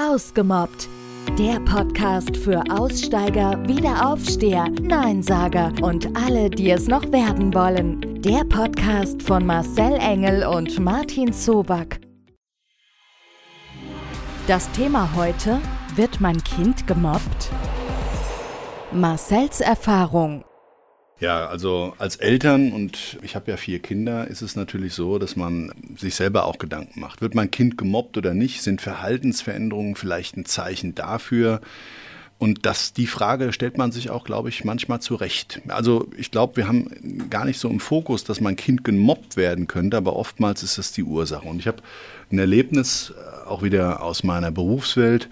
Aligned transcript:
Ausgemobbt. 0.00 0.88
Der 1.38 1.60
Podcast 1.60 2.34
für 2.34 2.62
Aussteiger, 2.70 3.58
Wiederaufsteher, 3.68 4.70
Neinsager 4.80 5.72
und 5.82 6.16
alle, 6.16 6.48
die 6.48 6.70
es 6.70 6.88
noch 6.88 7.12
werden 7.12 7.52
wollen. 7.52 8.22
Der 8.22 8.44
Podcast 8.44 9.22
von 9.22 9.44
Marcel 9.44 9.98
Engel 10.00 10.46
und 10.46 10.80
Martin 10.80 11.34
Zoback. 11.34 12.00
Das 14.46 14.70
Thema 14.72 15.14
heute: 15.14 15.60
Wird 15.96 16.18
mein 16.20 16.42
Kind 16.44 16.86
gemobbt? 16.86 17.50
Marcels 18.92 19.60
Erfahrung. 19.60 20.44
Ja, 21.20 21.46
also 21.48 21.94
als 21.98 22.16
Eltern 22.16 22.72
und 22.72 23.18
ich 23.22 23.36
habe 23.36 23.50
ja 23.50 23.58
vier 23.58 23.78
Kinder, 23.78 24.26
ist 24.26 24.40
es 24.40 24.56
natürlich 24.56 24.94
so, 24.94 25.18
dass 25.18 25.36
man 25.36 25.70
sich 25.94 26.14
selber 26.14 26.46
auch 26.46 26.56
Gedanken 26.56 26.98
macht. 26.98 27.20
Wird 27.20 27.34
mein 27.34 27.50
Kind 27.50 27.76
gemobbt 27.76 28.16
oder 28.16 28.32
nicht? 28.32 28.62
Sind 28.62 28.80
Verhaltensveränderungen 28.80 29.96
vielleicht 29.96 30.38
ein 30.38 30.46
Zeichen 30.46 30.94
dafür? 30.94 31.60
Und 32.38 32.64
das, 32.64 32.94
die 32.94 33.06
Frage 33.06 33.52
stellt 33.52 33.76
man 33.76 33.92
sich 33.92 34.08
auch, 34.08 34.24
glaube 34.24 34.48
ich, 34.48 34.64
manchmal 34.64 35.00
zurecht. 35.00 35.60
Also 35.68 36.08
ich 36.16 36.30
glaube, 36.30 36.56
wir 36.56 36.66
haben 36.66 37.28
gar 37.28 37.44
nicht 37.44 37.60
so 37.60 37.68
im 37.68 37.80
Fokus, 37.80 38.24
dass 38.24 38.40
mein 38.40 38.56
Kind 38.56 38.82
gemobbt 38.82 39.36
werden 39.36 39.66
könnte, 39.66 39.98
aber 39.98 40.16
oftmals 40.16 40.62
ist 40.62 40.78
das 40.78 40.90
die 40.92 41.04
Ursache. 41.04 41.46
Und 41.46 41.58
ich 41.58 41.66
habe 41.66 41.82
ein 42.32 42.38
Erlebnis 42.38 43.12
äh, 43.14 43.46
auch 43.46 43.62
wieder 43.62 44.02
aus 44.02 44.24
meiner 44.24 44.50
Berufswelt. 44.50 45.28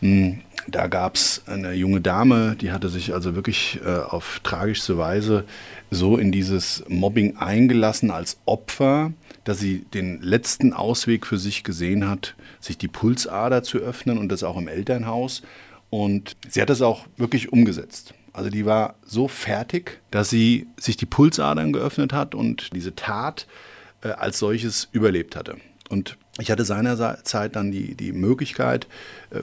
Hm, 0.00 0.40
da 0.70 0.86
gab 0.86 1.14
es 1.16 1.42
eine 1.46 1.72
junge 1.72 2.00
Dame, 2.00 2.54
die 2.60 2.72
hatte 2.72 2.88
sich 2.88 3.14
also 3.14 3.34
wirklich 3.34 3.80
äh, 3.84 3.88
auf 3.88 4.40
tragischste 4.42 4.98
Weise 4.98 5.44
so 5.90 6.18
in 6.18 6.30
dieses 6.30 6.84
Mobbing 6.88 7.38
eingelassen 7.38 8.10
als 8.10 8.38
Opfer, 8.44 9.12
dass 9.44 9.58
sie 9.58 9.86
den 9.94 10.20
letzten 10.20 10.74
Ausweg 10.74 11.26
für 11.26 11.38
sich 11.38 11.64
gesehen 11.64 12.08
hat, 12.08 12.34
sich 12.60 12.76
die 12.76 12.88
Pulsader 12.88 13.62
zu 13.62 13.78
öffnen 13.78 14.18
und 14.18 14.30
das 14.30 14.42
auch 14.42 14.58
im 14.58 14.68
Elternhaus. 14.68 15.42
Und 15.88 16.36
sie 16.48 16.60
hat 16.60 16.68
das 16.68 16.82
auch 16.82 17.06
wirklich 17.16 17.50
umgesetzt. 17.50 18.12
Also 18.34 18.50
die 18.50 18.66
war 18.66 18.96
so 19.06 19.26
fertig, 19.26 20.00
dass 20.10 20.28
sie 20.28 20.66
sich 20.76 20.98
die 20.98 21.06
Pulsadern 21.06 21.72
geöffnet 21.72 22.12
hat 22.12 22.34
und 22.34 22.74
diese 22.74 22.94
Tat 22.94 23.46
äh, 24.02 24.08
als 24.08 24.38
solches 24.38 24.88
überlebt 24.92 25.34
hatte. 25.34 25.56
Und 25.88 26.16
ich 26.38 26.50
hatte 26.50 26.64
seinerzeit 26.64 27.56
dann 27.56 27.72
die, 27.72 27.94
die 27.94 28.12
Möglichkeit, 28.12 28.86
äh, 29.30 29.40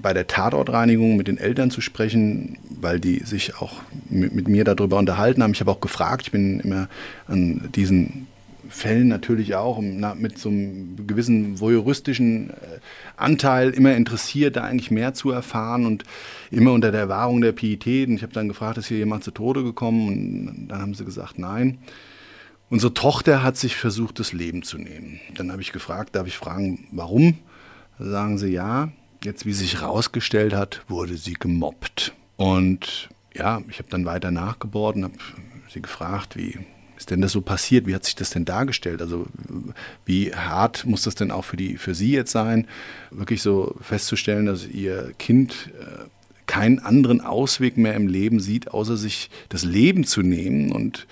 bei 0.00 0.12
der 0.12 0.26
Tatortreinigung 0.26 1.16
mit 1.16 1.28
den 1.28 1.38
Eltern 1.38 1.70
zu 1.70 1.80
sprechen, 1.80 2.58
weil 2.80 2.98
die 2.98 3.20
sich 3.20 3.56
auch 3.56 3.80
mit, 4.08 4.34
mit, 4.34 4.48
mir 4.48 4.64
darüber 4.64 4.98
unterhalten 4.98 5.42
haben. 5.42 5.52
Ich 5.52 5.60
habe 5.60 5.70
auch 5.70 5.80
gefragt, 5.80 6.22
ich 6.22 6.32
bin 6.32 6.60
immer 6.60 6.88
an 7.28 7.68
diesen 7.74 8.26
Fällen 8.68 9.08
natürlich 9.08 9.54
auch 9.54 9.80
mit 9.80 10.38
so 10.38 10.48
einem 10.48 11.06
gewissen 11.06 11.60
voyeuristischen 11.60 12.50
äh, 12.50 12.54
Anteil 13.16 13.70
immer 13.70 13.94
interessiert, 13.94 14.56
da 14.56 14.64
eigentlich 14.64 14.90
mehr 14.90 15.12
zu 15.12 15.30
erfahren 15.30 15.84
und 15.84 16.04
immer 16.50 16.72
unter 16.72 16.90
der 16.90 17.08
Wahrung 17.08 17.42
der 17.42 17.52
Pietät. 17.52 18.08
Und 18.08 18.16
ich 18.16 18.22
habe 18.22 18.32
dann 18.32 18.48
gefragt, 18.48 18.78
ist 18.78 18.86
hier 18.86 18.96
jemand 18.96 19.24
zu 19.24 19.30
Tode 19.30 19.62
gekommen? 19.62 20.08
Und 20.08 20.68
dann 20.68 20.80
haben 20.80 20.94
sie 20.94 21.04
gesagt, 21.04 21.38
nein. 21.38 21.78
Unsere 22.72 22.94
Tochter 22.94 23.42
hat 23.42 23.58
sich 23.58 23.76
versucht, 23.76 24.18
das 24.18 24.32
Leben 24.32 24.62
zu 24.62 24.78
nehmen. 24.78 25.20
Dann 25.34 25.52
habe 25.52 25.60
ich 25.60 25.72
gefragt, 25.72 26.16
darf 26.16 26.26
ich 26.26 26.38
fragen, 26.38 26.88
warum? 26.90 27.36
Da 27.98 28.06
sagen 28.06 28.38
sie 28.38 28.48
ja. 28.48 28.90
Jetzt, 29.22 29.44
wie 29.44 29.52
sich 29.52 29.82
herausgestellt 29.82 30.54
hat, 30.54 30.80
wurde 30.88 31.18
sie 31.18 31.34
gemobbt. 31.34 32.14
Und 32.38 33.10
ja, 33.34 33.60
ich 33.68 33.78
habe 33.78 33.90
dann 33.90 34.06
weiter 34.06 34.30
nachgebohrt 34.30 34.96
und 34.96 35.04
habe 35.04 35.14
sie 35.68 35.82
gefragt, 35.82 36.34
wie 36.34 36.60
ist 36.96 37.10
denn 37.10 37.20
das 37.20 37.32
so 37.32 37.42
passiert? 37.42 37.86
Wie 37.86 37.94
hat 37.94 38.06
sich 38.06 38.14
das 38.14 38.30
denn 38.30 38.46
dargestellt? 38.46 39.02
Also 39.02 39.26
wie 40.06 40.34
hart 40.34 40.86
muss 40.86 41.02
das 41.02 41.14
denn 41.14 41.30
auch 41.30 41.44
für, 41.44 41.58
die, 41.58 41.76
für 41.76 41.94
Sie 41.94 42.12
jetzt 42.12 42.32
sein, 42.32 42.66
wirklich 43.10 43.42
so 43.42 43.76
festzustellen, 43.82 44.46
dass 44.46 44.66
Ihr 44.66 45.12
Kind 45.18 45.68
äh, 45.78 46.06
keinen 46.46 46.78
anderen 46.78 47.20
Ausweg 47.20 47.76
mehr 47.76 47.92
im 47.92 48.06
Leben 48.06 48.40
sieht, 48.40 48.70
außer 48.70 48.96
sich 48.96 49.28
das 49.50 49.62
Leben 49.62 50.04
zu 50.04 50.22
nehmen 50.22 50.72
und 50.72 51.06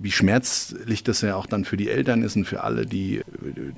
wie 0.00 0.10
schmerzlich 0.10 1.04
das 1.04 1.20
ja 1.20 1.36
auch 1.36 1.46
dann 1.46 1.64
für 1.64 1.76
die 1.76 1.88
Eltern 1.88 2.22
ist 2.22 2.36
und 2.36 2.44
für 2.44 2.62
alle, 2.62 2.86
die 2.86 3.22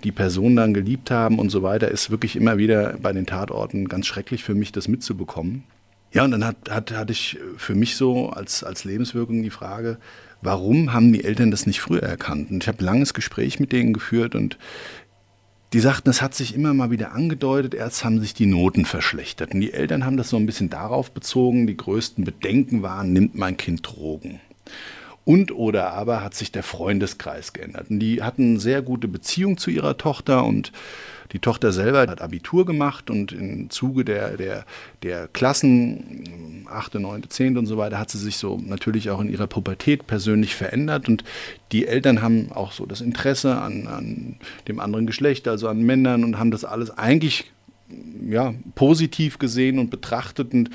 die 0.03 0.13
Person 0.13 0.57
dann 0.57 0.75
geliebt 0.75 1.11
haben 1.11 1.39
und 1.39 1.51
so 1.51 1.63
weiter, 1.63 1.91
ist 1.91 2.11
wirklich 2.11 2.37
immer 2.37 2.59
wieder 2.59 2.97
bei 3.01 3.13
den 3.13 3.27
Tatorten 3.27 3.89
ganz 3.89 4.07
schrecklich 4.07 4.43
für 4.43 4.55
mich, 4.55 4.73
das 4.73 4.89
mitzubekommen. 4.89 5.65
Ja, 6.13 6.25
und 6.25 6.31
dann 6.31 6.45
hat, 6.45 6.71
hat, 6.71 6.93
hatte 6.93 7.13
ich 7.13 7.39
für 7.57 7.75
mich 7.75 7.97
so 7.97 8.31
als, 8.31 8.65
als 8.65 8.85
Lebenswirkung 8.85 9.43
die 9.43 9.51
Frage, 9.51 9.99
warum 10.41 10.93
haben 10.93 11.13
die 11.13 11.25
Eltern 11.25 11.51
das 11.51 11.67
nicht 11.67 11.81
früher 11.81 12.03
erkannt? 12.03 12.51
Und 12.51 12.63
ich 12.63 12.69
habe 12.69 12.79
ein 12.79 12.85
langes 12.85 13.13
Gespräch 13.13 13.61
mit 13.61 13.73
denen 13.73 13.93
geführt 13.93 14.35
und 14.35 14.59
die 15.73 15.81
sagten, 15.81 16.09
es 16.09 16.23
hat 16.23 16.35
sich 16.35 16.55
immer 16.55 16.73
mal 16.73 16.91
wieder 16.91 17.13
angedeutet, 17.13 17.75
erst 17.75 18.05
haben 18.05 18.21
sich 18.21 18.35
die 18.35 18.47
Noten 18.47 18.85
verschlechtert. 18.85 19.53
Und 19.53 19.61
die 19.61 19.73
Eltern 19.73 20.05
haben 20.05 20.17
das 20.17 20.31
so 20.31 20.37
ein 20.37 20.47
bisschen 20.47 20.71
darauf 20.71 21.11
bezogen, 21.11 21.67
die 21.67 21.77
größten 21.77 22.25
Bedenken 22.25 22.83
waren, 22.83 23.13
nimmt 23.13 23.35
mein 23.35 23.57
Kind 23.57 23.87
Drogen. 23.87 24.41
Und 25.27 25.51
oder 25.51 25.93
aber 25.93 26.23
hat 26.23 26.35
sich 26.35 26.53
der 26.53 26.63
Freundeskreis 26.63 27.53
geändert. 27.53 27.91
Und 27.91 27.99
die 27.99 28.23
hatten 28.23 28.51
eine 28.51 28.61
sehr 28.61 28.81
gute 28.81 29.09
Beziehung 29.09 29.59
zu 29.59 29.71
ihrer 29.71 29.97
Tochter 29.97 30.45
und 30.45 30.71
die 31.33 31.41
Tochter 31.41 31.73
selber 31.73 32.07
hat 32.07 32.23
Abitur 32.23 32.65
gemacht 32.65 33.11
und 33.11 33.33
im 33.33 33.69
Zuge 33.69 34.05
der, 34.05 34.37
der, 34.37 34.65
der 35.03 35.27
Klassen, 35.27 36.65
8., 36.71 36.95
9., 36.95 37.29
10. 37.29 37.59
und 37.59 37.67
so 37.67 37.77
weiter, 37.77 37.99
hat 37.99 38.09
sie 38.09 38.19
sich 38.19 38.37
so 38.37 38.57
natürlich 38.65 39.11
auch 39.11 39.21
in 39.21 39.29
ihrer 39.29 39.49
Pubertät 39.49 40.07
persönlich 40.07 40.55
verändert 40.55 41.09
und 41.09 41.25
die 41.73 41.89
Eltern 41.89 42.23
haben 42.23 42.53
auch 42.53 42.71
so 42.71 42.87
das 42.87 43.01
Interesse 43.01 43.57
an, 43.57 43.89
an 43.89 44.37
dem 44.69 44.79
anderen 44.79 45.07
Geschlecht, 45.07 45.49
also 45.49 45.67
an 45.67 45.83
Männern 45.83 46.23
und 46.23 46.39
haben 46.39 46.53
das 46.53 46.65
alles 46.65 46.97
eigentlich 46.97 47.51
ja, 48.29 48.55
positiv 48.77 49.39
gesehen 49.39 49.81
und 49.81 49.91
betrachtet 49.91 50.55
und 50.55 50.71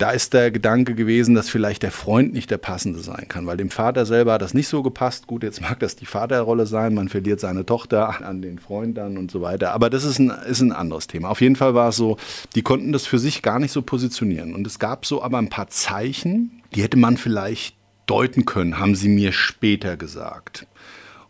da 0.00 0.12
ist 0.12 0.32
der 0.32 0.50
Gedanke 0.50 0.94
gewesen, 0.94 1.34
dass 1.34 1.50
vielleicht 1.50 1.82
der 1.82 1.92
Freund 1.92 2.32
nicht 2.32 2.50
der 2.50 2.56
passende 2.56 3.00
sein 3.00 3.26
kann, 3.28 3.46
weil 3.46 3.58
dem 3.58 3.68
Vater 3.68 4.06
selber 4.06 4.32
hat 4.32 4.42
das 4.42 4.54
nicht 4.54 4.68
so 4.68 4.82
gepasst. 4.82 5.26
Gut, 5.26 5.42
jetzt 5.42 5.60
mag 5.60 5.78
das 5.80 5.94
die 5.94 6.06
Vaterrolle 6.06 6.64
sein, 6.64 6.94
man 6.94 7.10
verliert 7.10 7.38
seine 7.38 7.66
Tochter 7.66 8.24
an 8.26 8.40
den 8.40 8.58
Freund 8.58 8.96
dann 8.96 9.18
und 9.18 9.30
so 9.30 9.42
weiter. 9.42 9.72
Aber 9.72 9.90
das 9.90 10.04
ist 10.04 10.18
ein, 10.18 10.30
ist 10.48 10.62
ein 10.62 10.72
anderes 10.72 11.06
Thema. 11.06 11.28
Auf 11.28 11.42
jeden 11.42 11.54
Fall 11.54 11.74
war 11.74 11.90
es 11.90 11.96
so, 11.96 12.16
die 12.54 12.62
konnten 12.62 12.92
das 12.92 13.04
für 13.04 13.18
sich 13.18 13.42
gar 13.42 13.58
nicht 13.58 13.72
so 13.72 13.82
positionieren. 13.82 14.54
Und 14.54 14.66
es 14.66 14.78
gab 14.78 15.04
so 15.04 15.22
aber 15.22 15.36
ein 15.36 15.50
paar 15.50 15.68
Zeichen, 15.68 16.62
die 16.74 16.82
hätte 16.82 16.96
man 16.96 17.18
vielleicht 17.18 17.76
deuten 18.06 18.46
können, 18.46 18.78
haben 18.78 18.94
sie 18.94 19.08
mir 19.10 19.32
später 19.32 19.98
gesagt. 19.98 20.66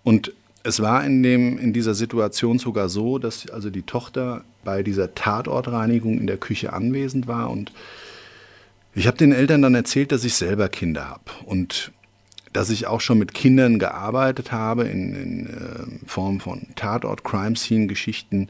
Und 0.04 0.32
es 0.62 0.78
war 0.78 1.04
in, 1.04 1.24
dem, 1.24 1.58
in 1.58 1.72
dieser 1.72 1.94
Situation 1.94 2.60
sogar 2.60 2.88
so, 2.88 3.18
dass 3.18 3.50
also 3.50 3.68
die 3.68 3.82
Tochter 3.82 4.44
bei 4.62 4.84
dieser 4.84 5.14
Tatortreinigung 5.16 6.18
in 6.18 6.28
der 6.28 6.36
Küche 6.36 6.72
anwesend 6.72 7.26
war 7.26 7.50
und 7.50 7.72
ich 8.94 9.06
habe 9.06 9.16
den 9.16 9.32
Eltern 9.32 9.62
dann 9.62 9.74
erzählt, 9.74 10.12
dass 10.12 10.24
ich 10.24 10.34
selber 10.34 10.68
Kinder 10.68 11.08
habe 11.08 11.30
und 11.44 11.92
dass 12.52 12.70
ich 12.70 12.86
auch 12.86 13.00
schon 13.00 13.18
mit 13.18 13.34
Kindern 13.34 13.78
gearbeitet 13.78 14.50
habe 14.50 14.84
in, 14.84 15.14
in 15.14 15.46
äh, 15.46 16.06
Form 16.06 16.40
von 16.40 16.66
Tatort, 16.74 17.22
Crime 17.22 17.56
Scene 17.56 17.86
Geschichten, 17.86 18.48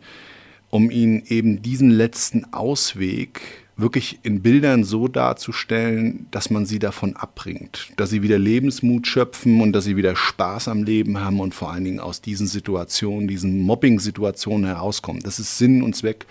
um 0.70 0.90
ihnen 0.90 1.22
eben 1.26 1.62
diesen 1.62 1.90
letzten 1.90 2.52
Ausweg 2.52 3.40
wirklich 3.76 4.18
in 4.22 4.42
Bildern 4.42 4.84
so 4.84 5.08
darzustellen, 5.08 6.26
dass 6.30 6.50
man 6.50 6.66
sie 6.66 6.78
davon 6.78 7.16
abbringt, 7.16 7.92
dass 7.96 8.10
sie 8.10 8.22
wieder 8.22 8.38
Lebensmut 8.38 9.06
schöpfen 9.06 9.60
und 9.60 9.72
dass 9.72 9.84
sie 9.84 9.96
wieder 9.96 10.16
Spaß 10.16 10.68
am 10.68 10.82
Leben 10.82 11.20
haben 11.20 11.40
und 11.40 11.54
vor 11.54 11.72
allen 11.72 11.84
Dingen 11.84 12.00
aus 12.00 12.20
diesen 12.20 12.46
Situationen, 12.46 13.28
diesen 13.28 13.60
Mobbing-Situationen 13.60 14.66
herauskommen. 14.66 15.22
Das 15.22 15.38
ist 15.38 15.58
Sinn 15.58 15.82
und 15.82 15.96
Zweck 15.96 16.26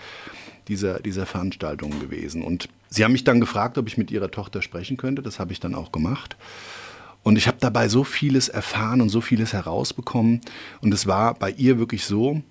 dieser, 0.68 1.00
dieser 1.00 1.26
Veranstaltung 1.26 1.98
gewesen. 2.00 2.42
Und 2.42 2.68
Sie 2.90 3.04
haben 3.04 3.12
mich 3.12 3.24
dann 3.24 3.40
gefragt, 3.40 3.78
ob 3.78 3.86
ich 3.86 3.96
mit 3.96 4.10
Ihrer 4.10 4.30
Tochter 4.30 4.62
sprechen 4.62 4.96
könnte. 4.96 5.22
Das 5.22 5.38
habe 5.38 5.52
ich 5.52 5.60
dann 5.60 5.74
auch 5.76 5.92
gemacht. 5.92 6.36
Und 7.22 7.36
ich 7.36 7.46
habe 7.46 7.58
dabei 7.60 7.88
so 7.88 8.02
vieles 8.02 8.48
erfahren 8.48 9.00
und 9.00 9.10
so 9.10 9.20
vieles 9.20 9.52
herausbekommen. 9.52 10.40
Und 10.80 10.92
es 10.92 11.06
war 11.06 11.34
bei 11.34 11.50
ihr 11.50 11.78
wirklich 11.78 12.04
so, 12.04 12.42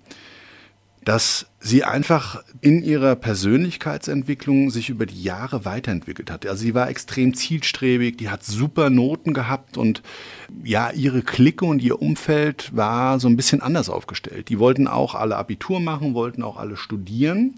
dass 1.04 1.46
sie 1.58 1.82
einfach 1.82 2.42
in 2.60 2.82
ihrer 2.82 3.16
Persönlichkeitsentwicklung 3.16 4.70
sich 4.70 4.90
über 4.90 5.06
die 5.06 5.22
Jahre 5.22 5.64
weiterentwickelt 5.64 6.30
hat. 6.30 6.46
Also 6.46 6.62
sie 6.62 6.74
war 6.74 6.88
extrem 6.88 7.34
zielstrebig, 7.34 8.18
die 8.18 8.28
hat 8.28 8.44
super 8.44 8.90
Noten 8.90 9.32
gehabt 9.32 9.78
und 9.78 10.02
ja, 10.62 10.90
ihre 10.90 11.22
Clique 11.22 11.64
und 11.64 11.82
ihr 11.82 12.00
Umfeld 12.00 12.74
war 12.76 13.18
so 13.18 13.28
ein 13.28 13.36
bisschen 13.36 13.62
anders 13.62 13.88
aufgestellt. 13.88 14.50
Die 14.50 14.58
wollten 14.58 14.86
auch 14.88 15.14
alle 15.14 15.36
Abitur 15.36 15.80
machen, 15.80 16.14
wollten 16.14 16.42
auch 16.42 16.58
alle 16.58 16.76
studieren 16.76 17.54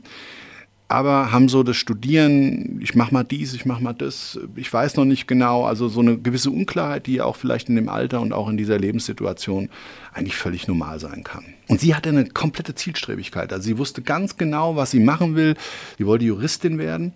aber 0.93 1.33
haben 1.33 1.49
so 1.49 1.62
das 1.62 1.77
Studieren, 1.77 2.79
ich 2.81 2.94
mache 2.94 3.12
mal 3.12 3.25
dies, 3.25 3.55
ich 3.55 3.65
mache 3.65 3.83
mal 3.83 3.93
das, 3.93 4.39
ich 4.56 4.73
weiß 4.73 4.97
noch 4.97 5.05
nicht 5.05 5.27
genau, 5.27 5.65
also 5.65 5.89
so 5.89 6.00
eine 6.00 6.19
gewisse 6.19 6.50
Unklarheit, 6.50 7.06
die 7.06 7.21
auch 7.21 7.37
vielleicht 7.37 7.69
in 7.69 7.77
dem 7.77 7.89
Alter 7.89 8.21
und 8.21 8.33
auch 8.33 8.49
in 8.49 8.56
dieser 8.56 8.79
Lebenssituation 8.79 9.71
eigentlich 10.12 10.37
völlig 10.37 10.69
normal 10.69 11.00
sein 11.00 11.25
kann. 11.25 11.44
Und 11.69 11.81
sie 11.81 11.94
hatte 11.94 12.11
eine 12.11 12.27
komplette 12.27 12.75
Zielstrebigkeit, 12.75 13.53
also 13.53 13.65
sie 13.65 13.79
wusste 13.79 14.03
ganz 14.03 14.37
genau, 14.37 14.77
was 14.77 14.91
sie 14.91 15.00
machen 15.00 15.35
will. 15.35 15.56
Sie 15.99 16.06
wollte 16.06 16.27
Juristin 16.27 16.79
werden 16.79 17.12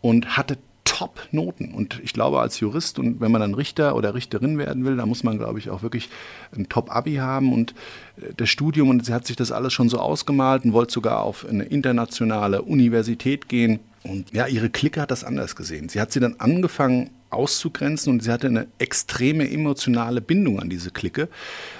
und 0.00 0.36
hatte 0.36 0.58
Top-Noten. 1.00 1.72
Und 1.72 1.98
ich 2.04 2.12
glaube, 2.12 2.40
als 2.40 2.60
Jurist 2.60 2.98
und 2.98 3.22
wenn 3.22 3.32
man 3.32 3.40
dann 3.40 3.54
Richter 3.54 3.96
oder 3.96 4.12
Richterin 4.12 4.58
werden 4.58 4.84
will, 4.84 4.98
da 4.98 5.06
muss 5.06 5.24
man, 5.24 5.38
glaube 5.38 5.58
ich, 5.58 5.70
auch 5.70 5.82
wirklich 5.82 6.10
ein 6.54 6.68
Top-Abi 6.68 7.14
haben 7.14 7.54
und 7.54 7.70
äh, 8.18 8.34
das 8.36 8.50
Studium. 8.50 8.90
Und 8.90 9.06
sie 9.06 9.14
hat 9.14 9.26
sich 9.26 9.34
das 9.36 9.50
alles 9.50 9.72
schon 9.72 9.88
so 9.88 9.98
ausgemalt 9.98 10.66
und 10.66 10.74
wollte 10.74 10.92
sogar 10.92 11.22
auf 11.22 11.46
eine 11.48 11.64
internationale 11.64 12.60
Universität 12.60 13.48
gehen. 13.48 13.80
Und 14.02 14.34
ja, 14.34 14.46
ihre 14.46 14.68
Clique 14.68 15.00
hat 15.00 15.10
das 15.10 15.24
anders 15.24 15.56
gesehen. 15.56 15.88
Sie 15.88 16.02
hat 16.02 16.12
sie 16.12 16.20
dann 16.20 16.36
angefangen 16.36 17.08
auszugrenzen 17.30 18.12
und 18.12 18.22
sie 18.22 18.30
hatte 18.30 18.48
eine 18.48 18.66
extreme 18.78 19.50
emotionale 19.50 20.20
Bindung 20.20 20.60
an 20.60 20.68
diese 20.68 20.90
Clique, 20.90 21.30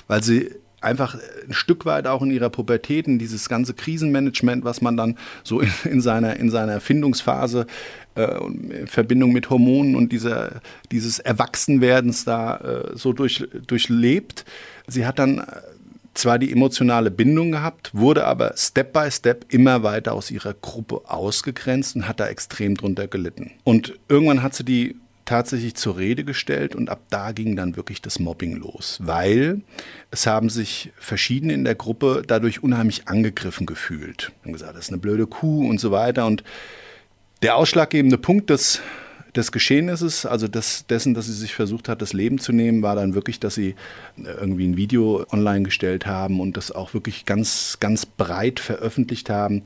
weil 0.07 0.23
sie 0.23 0.51
einfach 0.81 1.17
ein 1.47 1.53
Stück 1.53 1.85
weit 1.85 2.07
auch 2.07 2.23
in 2.23 2.31
ihrer 2.31 2.51
Pubertät, 2.51 3.07
in 3.07 3.19
dieses 3.19 3.49
ganze 3.49 3.75
Krisenmanagement, 3.75 4.65
was 4.65 4.81
man 4.81 4.97
dann 4.97 5.17
so 5.43 5.61
in, 5.61 5.71
in 5.85 6.01
seiner, 6.01 6.37
in 6.37 6.51
seiner 6.51 6.73
Erfindungsphase 6.73 7.67
äh, 8.15 8.45
in 8.45 8.87
Verbindung 8.87 9.33
mit 9.33 9.51
Hormonen 9.51 9.95
und 9.95 10.13
dieser, 10.13 10.61
dieses 10.91 11.19
Erwachsenwerdens 11.19 12.25
da 12.25 12.57
äh, 12.57 12.97
so 12.97 13.13
durch, 13.13 13.47
durchlebt. 13.67 14.45
Sie 14.87 15.07
hat 15.07 15.19
dann 15.19 15.45
zwar 16.15 16.39
die 16.39 16.53
emotionale 16.53 17.11
Bindung 17.11 17.53
gehabt, 17.53 17.91
wurde 17.95 18.27
aber 18.27 18.55
Step 18.57 18.93
by 18.93 19.11
Step 19.11 19.47
immer 19.49 19.83
weiter 19.83 20.13
aus 20.13 20.31
ihrer 20.31 20.55
Gruppe 20.55 21.03
ausgegrenzt 21.07 21.97
und 21.97 22.09
hat 22.09 22.21
da 22.21 22.27
extrem 22.27 22.77
drunter 22.77 23.07
gelitten. 23.07 23.53
Und 23.65 23.99
irgendwann 24.09 24.43
hat 24.43 24.55
sie 24.55 24.65
die 24.65 24.97
tatsächlich 25.31 25.77
zur 25.77 25.97
Rede 25.97 26.25
gestellt 26.25 26.75
und 26.75 26.91
ab 26.91 27.03
da 27.09 27.31
ging 27.31 27.55
dann 27.55 27.77
wirklich 27.77 28.03
das 28.03 28.19
Mobbing 28.19 28.57
los, 28.57 28.99
weil 29.01 29.61
es 30.11 30.27
haben 30.27 30.51
sich 30.51 30.91
verschiedene 30.99 31.53
in 31.53 31.63
der 31.63 31.77
Gruppe 31.77 32.25
dadurch 32.27 32.65
unheimlich 32.65 33.07
angegriffen 33.07 33.65
gefühlt. 33.65 34.33
Haben 34.43 34.53
gesagt, 34.53 34.75
das 34.75 34.87
ist 34.87 34.91
eine 34.91 34.99
blöde 34.99 35.29
Kuh 35.29 35.69
und 35.69 35.79
so 35.79 35.93
weiter 35.93 36.27
und 36.27 36.43
der 37.43 37.55
ausschlaggebende 37.55 38.19
Punkt 38.19 38.51
des, 38.51 38.81
des 39.37 39.53
Geschehnisses, 39.53 40.27
also 40.27 40.49
des, 40.49 40.87
dessen, 40.89 41.15
dass 41.15 41.27
sie 41.27 41.33
sich 41.33 41.55
versucht 41.55 41.89
hat, 41.89 42.03
das 42.03 42.13
Leben 42.13 42.41
zu 42.41 42.51
nehmen, 42.51 42.83
war 42.83 42.97
dann 42.97 43.15
wirklich, 43.15 43.39
dass 43.39 43.55
sie 43.55 43.77
irgendwie 44.17 44.67
ein 44.67 44.77
Video 44.77 45.25
online 45.31 45.63
gestellt 45.63 46.07
haben 46.07 46.41
und 46.41 46.57
das 46.57 46.73
auch 46.73 46.93
wirklich 46.93 47.25
ganz, 47.25 47.77
ganz 47.79 48.05
breit 48.05 48.59
veröffentlicht 48.59 49.31
haben 49.31 49.63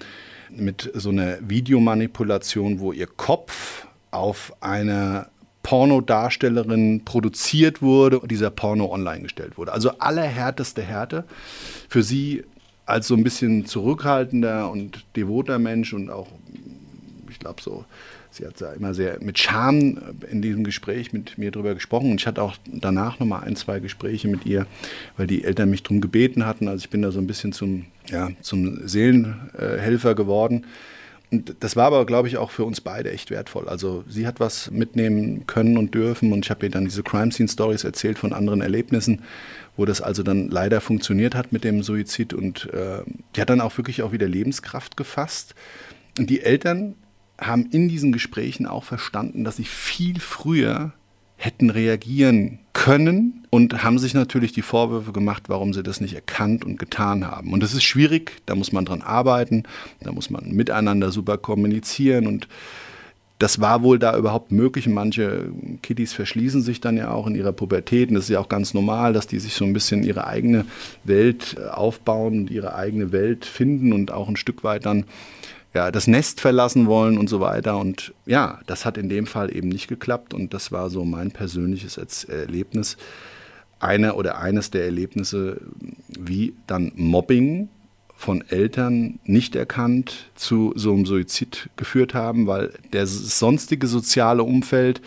mit 0.50 0.90
so 0.93 1.08
einer 1.08 1.38
Videomanipulation, 1.40 2.81
wo 2.81 2.93
ihr 2.93 3.06
Kopf 3.06 3.87
auf 4.11 4.52
einer 4.61 5.31
Pornodarstellerin 5.64 7.05
produziert 7.05 7.82
wurde 7.82 8.20
und 8.20 8.31
dieser 8.31 8.50
Porno 8.50 8.93
online 8.93 9.22
gestellt 9.22 9.58
wurde. 9.58 9.72
Also 9.72 9.99
allerhärteste 9.99 10.82
Härte. 10.82 11.25
Für 11.88 12.05
sie 12.05 12.44
als 12.87 13.08
so 13.08 13.14
ein 13.14 13.25
bisschen 13.25 13.66
zurückhaltender 13.66 14.70
und 14.70 15.05
devoter 15.16 15.58
Mensch 15.58 15.94
und 15.94 16.11
auch, 16.11 16.28
ich 17.31 17.38
glaube 17.38 17.62
so, 17.62 17.87
sie 18.31 18.46
hat 18.46 18.61
da 18.61 18.75
immer 18.75 18.93
sehr 18.93 19.19
mit 19.22 19.38
Scham 19.38 19.99
in 20.31 20.43
diesem 20.43 20.64
Gespräch 20.64 21.14
mit 21.14 21.38
mir 21.38 21.50
drüber 21.50 21.75
gesprochen 21.75 22.11
und 22.11 22.20
ich 22.20 22.26
hatte 22.26 22.43
auch 22.43 22.56
danach 22.66 23.19
nochmal 23.19 23.44
ein, 23.44 23.56
zwei 23.56 23.81
Gespräche 23.81 24.28
mit 24.28 24.44
ihr, 24.44 24.66
weil 25.16 25.26
die 25.26 25.44
Eltern 25.44 25.70
mich 25.70 25.82
darum 25.82 26.02
gebeten 26.02 26.44
hatten. 26.44 26.69
Also 26.69 26.84
ich 26.84 26.90
bin 26.90 27.00
da 27.00 27.11
so 27.11 27.20
ein 27.20 27.26
bisschen 27.26 27.52
zum, 27.52 27.87
ja, 28.11 28.31
zum 28.43 28.87
Seelenhelfer 28.87 30.14
geworden. 30.14 30.66
Das 31.61 31.77
war 31.77 31.87
aber, 31.87 32.07
glaube 32.07 32.29
ich, 32.29 32.37
auch 32.37 32.51
für 32.51 32.65
uns 32.65 32.81
beide 32.81 33.11
echt 33.11 33.31
wertvoll. 33.31 33.69
Also 33.69 34.05
sie 34.09 34.27
hat 34.27 34.41
was 34.41 34.71
mitnehmen 34.71 35.47
können 35.47 35.79
und 35.79 35.95
dürfen 35.95 36.33
und 36.33 36.45
ich 36.45 36.51
habe 36.51 36.67
ihr 36.67 36.71
dann 36.71 36.85
diese 36.85 37.03
Crime 37.03 37.33
Scene 37.33 37.49
Stories 37.49 37.85
erzählt 37.85 38.19
von 38.19 38.33
anderen 38.33 38.61
Erlebnissen, 38.61 39.23
wo 39.77 39.85
das 39.85 40.01
also 40.01 40.23
dann 40.23 40.49
leider 40.49 40.81
funktioniert 40.81 41.35
hat 41.35 41.53
mit 41.53 41.65
dem 41.65 41.83
Suizid 41.83 42.33
und 42.33 42.73
äh, 42.73 43.03
die 43.35 43.41
hat 43.41 43.51
dann 43.51 43.61
auch 43.61 43.77
wirklich 43.77 44.03
auch 44.03 44.13
wieder 44.13 44.29
Lebenskraft 44.29 44.97
gefasst. 44.97 45.55
Und 46.19 46.31
die 46.31 46.41
Eltern 46.41 46.95
haben 47.39 47.67
in 47.71 47.89
diesen 47.89 48.13
Gesprächen 48.13 48.67
auch 48.67 48.85
verstanden, 48.85 49.45
dass 49.45 49.57
sie 49.57 49.65
viel 49.65 50.21
früher 50.21 50.93
hätten 51.37 51.71
reagieren 51.71 52.59
können 52.73 53.47
und 53.51 53.85
haben 53.85 53.99
sich 53.99 54.15
natürlich 54.15 54.53
die 54.53 54.63
Vorwürfe 54.63 55.13
gemacht, 55.13 55.45
warum 55.49 55.73
sie 55.73 55.83
das 55.83 56.01
nicht 56.01 56.15
erkannt 56.15 56.65
und 56.65 56.79
getan 56.79 57.27
haben. 57.27 57.53
Und 57.53 57.63
das 57.63 57.75
ist 57.75 57.85
schwierig, 57.85 58.33
da 58.47 58.55
muss 58.55 58.73
man 58.73 58.85
dran 58.85 59.03
arbeiten, 59.03 59.65
da 60.01 60.13
muss 60.13 60.31
man 60.31 60.53
miteinander 60.53 61.13
super 61.13 61.39
kommunizieren 61.39 62.27
und 62.27 62.49
das 63.39 63.61
war 63.61 63.83
wohl 63.83 63.99
da 63.99 64.17
überhaupt 64.17 64.53
möglich. 64.53 64.87
Manche 64.87 65.51
Kiddies 65.83 66.13
verschließen 66.13 66.63
sich 66.63 66.81
dann 66.81 66.97
ja 66.97 67.11
auch 67.11 67.27
in 67.27 67.35
ihrer 67.35 67.53
Pubertät. 67.53 68.09
Und 68.09 68.15
das 68.15 68.25
ist 68.25 68.31
ja 68.31 68.41
auch 68.41 68.49
ganz 68.49 68.75
normal, 68.75 69.13
dass 69.13 69.27
die 69.27 69.41
sich 69.41 69.55
so 69.55 69.65
ein 69.65 69.73
bisschen 69.73 70.05
ihre 70.05 70.27
eigene 70.27 70.65
Welt 71.03 71.57
aufbauen 71.71 72.41
und 72.41 72.51
ihre 72.51 72.75
eigene 72.75 73.11
Welt 73.11 73.45
finden 73.45 73.93
und 73.93 74.13
auch 74.13 74.29
ein 74.29 74.37
Stück 74.37 74.63
weit 74.63 74.87
dann 74.87 75.05
ja, 75.75 75.91
das 75.91 76.06
Nest 76.06 76.41
verlassen 76.41 76.87
wollen 76.87 77.19
und 77.19 77.29
so 77.29 77.41
weiter. 77.41 77.76
Und 77.79 78.15
ja, 78.26 78.61
das 78.67 78.85
hat 78.85 78.97
in 78.97 79.09
dem 79.09 79.26
Fall 79.26 79.55
eben 79.55 79.69
nicht 79.69 79.88
geklappt 79.88 80.32
und 80.32 80.55
das 80.55 80.73
war 80.73 80.88
so 80.88 81.05
mein 81.05 81.32
persönliches 81.32 82.25
Erlebnis. 82.25 82.97
Einer 83.81 84.17
oder 84.17 84.38
eines 84.38 84.71
der 84.71 84.85
Erlebnisse, 84.85 85.61
wie 86.09 86.55
dann 86.67 86.93
Mobbing 86.94 87.69
von 88.17 88.43
Eltern 88.49 89.19
nicht 89.25 89.56
erkannt 89.56 90.31
zu 90.37 90.73
so 90.76 90.93
einem 90.93 91.05
Suizid 91.05 91.69
geführt 91.76 92.15
haben, 92.15 92.47
weil 92.47 92.73
der 92.93 93.06
sonstige 93.06 93.88
soziale 93.88 94.44
Umfeld 94.44 95.03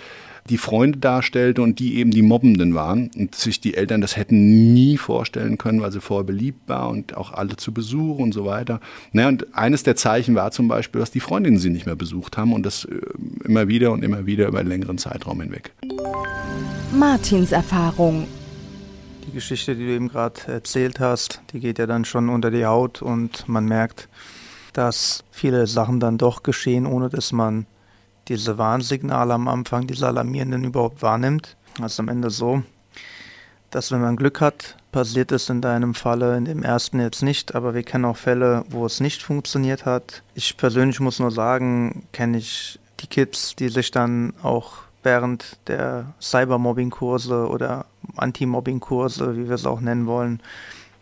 die 0.50 0.58
Freunde 0.58 1.00
darstellte 1.00 1.62
und 1.62 1.80
die 1.80 1.96
eben 1.98 2.12
die 2.12 2.22
Mobbenden 2.22 2.74
waren 2.74 3.12
und 3.16 3.36
sich 3.36 3.62
die 3.62 3.76
Eltern 3.76 4.02
das 4.02 4.18
hätten 4.18 4.74
nie 4.74 4.98
vorstellen 4.98 5.58
können, 5.58 5.82
weil 5.82 5.92
sie 5.92 6.02
vorher 6.02 6.24
beliebt 6.24 6.68
war 6.68 6.90
und 6.90 7.16
auch 7.16 7.34
alle 7.34 7.58
zu 7.58 7.74
Besuch 7.74 8.18
und 8.18 8.34
so 8.34 8.46
weiter. 8.46 8.80
Naja, 9.12 9.28
und 9.28 9.56
eines 9.56 9.84
der 9.84 9.96
Zeichen 9.96 10.36
war 10.36 10.52
zum 10.52 10.68
Beispiel, 10.68 11.00
dass 11.00 11.12
die 11.12 11.20
Freundinnen 11.20 11.60
sie 11.60 11.70
nicht 11.70 11.86
mehr 11.86 11.96
besucht 11.96 12.38
haben 12.38 12.54
und 12.54 12.66
das 12.66 12.86
äh, 12.86 13.00
immer 13.44 13.68
wieder 13.68 13.92
und 13.92 14.04
immer 14.04 14.26
wieder 14.26 14.48
über 14.48 14.60
einen 14.60 14.70
längeren 14.70 14.98
Zeitraum 14.98 15.42
hinweg. 15.42 15.74
Martins 16.94 17.52
Erfahrung. 17.52 18.28
Die 19.28 19.34
Geschichte, 19.34 19.76
die 19.76 19.86
du 19.86 19.92
eben 19.92 20.08
gerade 20.08 20.40
erzählt 20.48 21.00
hast, 21.00 21.42
die 21.52 21.60
geht 21.60 21.80
ja 21.80 21.86
dann 21.86 22.06
schon 22.06 22.30
unter 22.30 22.50
die 22.50 22.66
Haut 22.66 23.02
und 23.02 23.48
man 23.50 23.66
merkt, 23.66 24.08
dass 24.72 25.24
viele 25.32 25.68
Sachen 25.68 26.00
dann 26.00 26.18
doch 26.18 26.44
geschehen, 26.44 26.86
ohne 26.86 27.10
dass 27.10 27.34
man 27.34 27.66
diese 28.28 28.58
Warnsignale 28.58 29.34
am 29.34 29.48
Anfang, 29.48 29.88
diese 29.88 30.08
alarmierenden 30.08 30.64
überhaupt 30.64 31.02
wahrnimmt. 31.02 31.56
Also 31.82 32.04
am 32.04 32.10
Ende 32.10 32.30
so, 32.30 32.64
dass 33.72 33.92
wenn 33.92 34.02
man 34.02 34.16
Glück 34.16 34.42
hat, 34.42 34.76
passiert 34.92 35.32
es 35.32 35.50
in 35.50 35.62
deinem 35.62 35.94
Falle, 35.94 36.38
in 36.38 36.46
dem 36.46 36.64
ersten 36.64 37.00
jetzt 37.00 37.22
nicht, 37.22 37.56
aber 37.56 37.74
wir 37.74 37.84
kennen 37.84 38.06
auch 38.06 38.18
Fälle, 38.18 38.64
wo 38.70 38.86
es 38.86 39.00
nicht 39.00 39.22
funktioniert 39.22 39.86
hat. 39.86 40.24
Ich 40.34 40.58
persönlich 40.58 41.00
muss 41.00 41.20
nur 41.20 41.32
sagen, 41.32 42.08
kenne 42.14 42.38
ich 42.38 42.80
die 43.00 43.08
Kids, 43.08 43.56
die 43.56 43.70
sich 43.70 43.92
dann 43.92 44.34
auch 44.42 44.78
während 45.04 45.58
der 45.68 46.14
Cybermobbing-Kurse 46.20 47.48
oder 47.48 47.86
Anti-Mobbing-Kurse, 48.16 49.38
wie 49.38 49.48
wir 49.48 49.56
es 49.56 49.66
auch 49.66 49.80
nennen 49.80 50.08
wollen, 50.08 50.42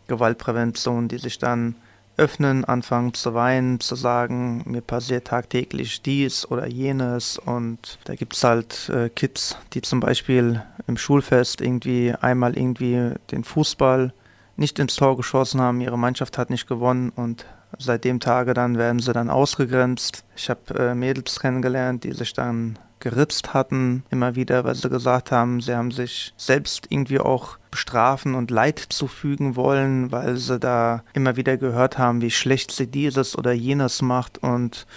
Gewaltprävention, 0.08 1.08
die 1.08 1.18
sich 1.18 1.40
dann 1.40 1.76
öffnen, 2.18 2.66
anfangen 2.66 3.14
zu 3.14 3.34
weinen, 3.34 3.80
zu 3.80 3.96
sagen, 3.96 4.64
mir 4.66 4.82
passiert 4.82 5.28
tagtäglich 5.28 6.02
dies 6.02 6.50
oder 6.50 6.68
jenes. 6.68 7.38
Und 7.38 8.00
da 8.06 8.16
gibt 8.16 8.36
es 8.36 8.44
halt 8.44 8.90
äh, 8.90 9.10
Kids, 9.10 9.58
die 9.74 9.82
zum 9.82 10.00
Beispiel 10.00 10.64
im 10.88 10.98
Schulfest 10.98 11.62
irgendwie 11.62 12.14
einmal 12.20 12.58
irgendwie 12.58 13.12
den 13.32 13.44
Fußball 13.44 14.14
nicht 14.58 14.80
ins 14.80 14.96
Tor 14.96 15.18
geschossen 15.18 15.60
haben, 15.60 15.82
ihre 15.82 15.98
Mannschaft 15.98 16.38
hat 16.38 16.50
nicht 16.50 16.68
gewonnen 16.68 17.10
und 17.10 17.46
seit 17.78 18.06
dem 18.06 18.20
Tage 18.20 18.54
dann 18.54 18.78
werden 18.78 19.00
sie 19.00 19.12
dann 19.12 19.30
ausgegrenzt. 19.30 20.24
Ich 20.36 20.50
habe 20.50 20.62
äh, 20.78 20.96
Mädels 20.96 21.40
kennengelernt, 21.40 22.06
die 22.06 22.14
sich 22.14 22.32
dann 22.34 22.80
geritzt 23.06 23.54
hatten, 23.54 24.04
immer 24.10 24.34
wieder, 24.34 24.64
weil 24.64 24.74
sie 24.74 24.90
gesagt 24.90 25.32
haben, 25.32 25.62
sie 25.62 25.76
haben 25.76 25.92
sich 25.92 26.34
selbst 26.38 26.88
irgendwie 26.90 27.20
auch 27.20 27.60
bestrafen 27.70 28.34
und 28.34 28.50
Leid 28.50 28.80
zufügen 28.80 29.56
wollen, 29.56 30.12
weil 30.12 30.38
sie 30.38 30.58
da 30.58 31.04
immer 31.14 31.36
wieder 31.36 31.56
gehört 31.56 32.00
haben, 32.00 32.22
wie 32.22 32.32
schlecht 32.32 32.72
sie 32.72 32.88
dieses 32.88 33.38
oder 33.38 33.54
jenes 33.54 34.02
macht 34.02 34.40
und 34.40 34.88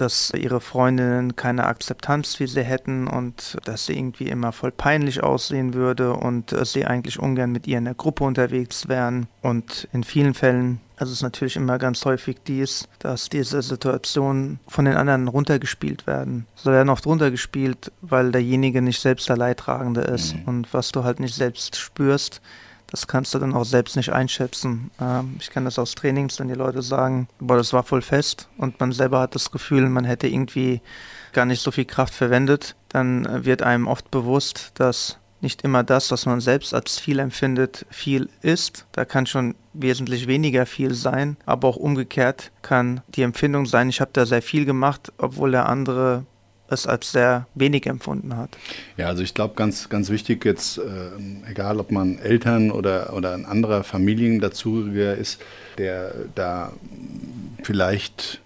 dass 0.00 0.32
ihre 0.34 0.60
Freundinnen 0.60 1.36
keine 1.36 1.66
Akzeptanz 1.66 2.34
für 2.34 2.48
sie 2.48 2.62
hätten 2.62 3.06
und 3.06 3.56
dass 3.64 3.86
sie 3.86 3.96
irgendwie 3.96 4.28
immer 4.28 4.52
voll 4.52 4.70
peinlich 4.70 5.22
aussehen 5.22 5.74
würde 5.74 6.14
und 6.14 6.54
sie 6.64 6.86
eigentlich 6.86 7.18
ungern 7.18 7.52
mit 7.52 7.66
ihr 7.66 7.78
in 7.78 7.84
der 7.84 7.94
Gruppe 7.94 8.24
unterwegs 8.24 8.88
wären. 8.88 9.26
Und 9.42 9.88
in 9.92 10.04
vielen 10.04 10.34
Fällen 10.34 10.80
also 11.00 11.12
es 11.12 11.20
ist 11.20 11.22
natürlich 11.22 11.56
immer 11.56 11.78
ganz 11.78 12.04
häufig 12.04 12.36
dies, 12.46 12.86
dass 12.98 13.30
diese 13.30 13.62
Situationen 13.62 14.60
von 14.68 14.84
den 14.84 14.96
anderen 14.96 15.28
runtergespielt 15.28 16.06
werden. 16.06 16.46
Sie 16.56 16.70
werden 16.70 16.90
oft 16.90 17.06
runtergespielt, 17.06 17.90
weil 18.02 18.32
derjenige 18.32 18.82
nicht 18.82 19.00
selbst 19.00 19.26
der 19.30 19.38
Leidtragende 19.38 20.02
ist. 20.02 20.36
Mhm. 20.36 20.42
Und 20.44 20.74
was 20.74 20.92
du 20.92 21.02
halt 21.02 21.18
nicht 21.18 21.34
selbst 21.34 21.76
spürst, 21.76 22.42
das 22.90 23.06
kannst 23.06 23.34
du 23.34 23.38
dann 23.38 23.54
auch 23.54 23.64
selbst 23.64 23.96
nicht 23.96 24.12
einschätzen. 24.12 24.90
Ähm, 25.00 25.36
ich 25.40 25.50
kenne 25.50 25.64
das 25.64 25.78
aus 25.78 25.94
Trainings, 25.94 26.38
wenn 26.38 26.48
die 26.48 26.54
Leute 26.54 26.82
sagen, 26.82 27.28
boah, 27.38 27.56
das 27.56 27.72
war 27.72 27.82
voll 27.82 28.02
fest 28.02 28.48
und 28.56 28.80
man 28.80 28.92
selber 28.92 29.20
hat 29.20 29.34
das 29.34 29.50
Gefühl, 29.50 29.88
man 29.88 30.04
hätte 30.04 30.26
irgendwie 30.26 30.80
gar 31.32 31.46
nicht 31.46 31.62
so 31.62 31.70
viel 31.70 31.84
Kraft 31.84 32.14
verwendet, 32.14 32.74
dann 32.88 33.44
wird 33.44 33.62
einem 33.62 33.86
oft 33.86 34.10
bewusst, 34.10 34.72
dass 34.74 35.18
nicht 35.40 35.62
immer 35.62 35.82
das, 35.82 36.10
was 36.10 36.26
man 36.26 36.40
selbst 36.40 36.74
als 36.74 36.98
viel 36.98 37.18
empfindet, 37.18 37.86
viel 37.88 38.28
ist. 38.42 38.86
Da 38.92 39.04
kann 39.04 39.26
schon 39.26 39.54
wesentlich 39.72 40.26
weniger 40.26 40.66
viel 40.66 40.92
sein, 40.94 41.36
aber 41.46 41.68
auch 41.68 41.76
umgekehrt 41.76 42.50
kann 42.62 43.00
die 43.08 43.22
Empfindung 43.22 43.66
sein, 43.66 43.88
ich 43.88 44.00
habe 44.00 44.10
da 44.12 44.26
sehr 44.26 44.42
viel 44.42 44.64
gemacht, 44.64 45.12
obwohl 45.18 45.52
der 45.52 45.68
andere 45.68 46.26
es 46.70 46.86
als 46.86 47.12
sehr 47.12 47.46
wenig 47.54 47.86
empfunden 47.86 48.36
hat. 48.36 48.56
Ja, 48.96 49.08
also 49.08 49.22
ich 49.22 49.34
glaube, 49.34 49.54
ganz, 49.54 49.88
ganz 49.88 50.10
wichtig 50.10 50.44
jetzt, 50.44 50.78
äh, 50.78 51.50
egal 51.50 51.78
ob 51.78 51.90
man 51.90 52.18
Eltern 52.18 52.70
oder, 52.70 53.12
oder 53.14 53.34
ein 53.34 53.44
anderer 53.44 53.84
Familiendazugehöriger 53.84 55.16
ist, 55.16 55.40
der 55.78 56.12
da 56.34 56.72
vielleicht 57.62 58.40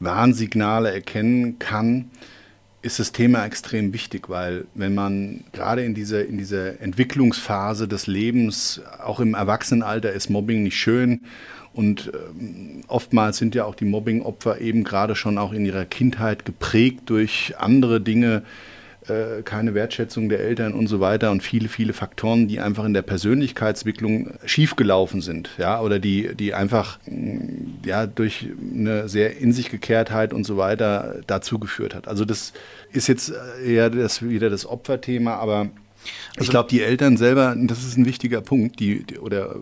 Warnsignale 0.00 0.92
erkennen 0.92 1.58
kann, 1.58 2.10
ist 2.86 3.00
das 3.00 3.10
Thema 3.10 3.44
extrem 3.44 3.92
wichtig, 3.92 4.28
weil 4.28 4.66
wenn 4.74 4.94
man 4.94 5.44
gerade 5.52 5.84
in 5.84 5.94
dieser, 5.94 6.24
in 6.24 6.38
dieser 6.38 6.80
Entwicklungsphase 6.80 7.88
des 7.88 8.06
Lebens, 8.06 8.80
auch 9.02 9.18
im 9.18 9.34
Erwachsenenalter, 9.34 10.12
ist 10.12 10.30
Mobbing 10.30 10.62
nicht 10.62 10.76
schön. 10.76 11.22
Und 11.76 12.10
ähm, 12.40 12.80
oftmals 12.88 13.36
sind 13.36 13.54
ja 13.54 13.66
auch 13.66 13.74
die 13.74 13.84
Mobbing-Opfer 13.84 14.60
eben 14.62 14.82
gerade 14.82 15.14
schon 15.14 15.36
auch 15.36 15.52
in 15.52 15.66
ihrer 15.66 15.84
Kindheit 15.84 16.46
geprägt 16.46 17.02
durch 17.06 17.54
andere 17.58 18.00
Dinge, 18.00 18.42
äh, 19.08 19.42
keine 19.44 19.74
Wertschätzung 19.74 20.30
der 20.30 20.40
Eltern 20.40 20.72
und 20.72 20.86
so 20.86 21.00
weiter 21.00 21.30
und 21.30 21.42
viele, 21.42 21.68
viele 21.68 21.92
Faktoren, 21.92 22.48
die 22.48 22.60
einfach 22.60 22.86
in 22.86 22.94
der 22.94 23.02
Persönlichkeitsentwicklung 23.02 24.30
schiefgelaufen 24.46 25.20
sind, 25.20 25.50
ja, 25.58 25.80
oder 25.82 25.98
die, 25.98 26.34
die 26.34 26.54
einfach 26.54 26.98
mm, 27.04 27.84
ja, 27.84 28.06
durch 28.06 28.46
eine 28.74 29.06
sehr 29.10 29.36
in 29.36 29.52
sich 29.52 29.70
Gekehrtheit 29.70 30.32
und 30.32 30.44
so 30.44 30.56
weiter 30.56 31.16
dazu 31.26 31.58
geführt 31.58 31.94
hat. 31.94 32.08
Also 32.08 32.24
das 32.24 32.54
ist 32.90 33.06
jetzt 33.06 33.34
eher 33.62 33.90
das, 33.90 34.22
wieder 34.22 34.48
das 34.48 34.64
Opferthema, 34.64 35.34
aber 35.34 35.68
ich 36.34 36.40
also 36.40 36.50
glaube, 36.50 36.68
die 36.68 36.82
Eltern 36.82 37.16
selber, 37.16 37.54
das 37.56 37.84
ist 37.84 37.96
ein 37.96 38.06
wichtiger 38.06 38.40
Punkt, 38.40 38.80
die, 38.80 39.04
die, 39.04 39.18
oder 39.18 39.56
äh, 39.56 39.58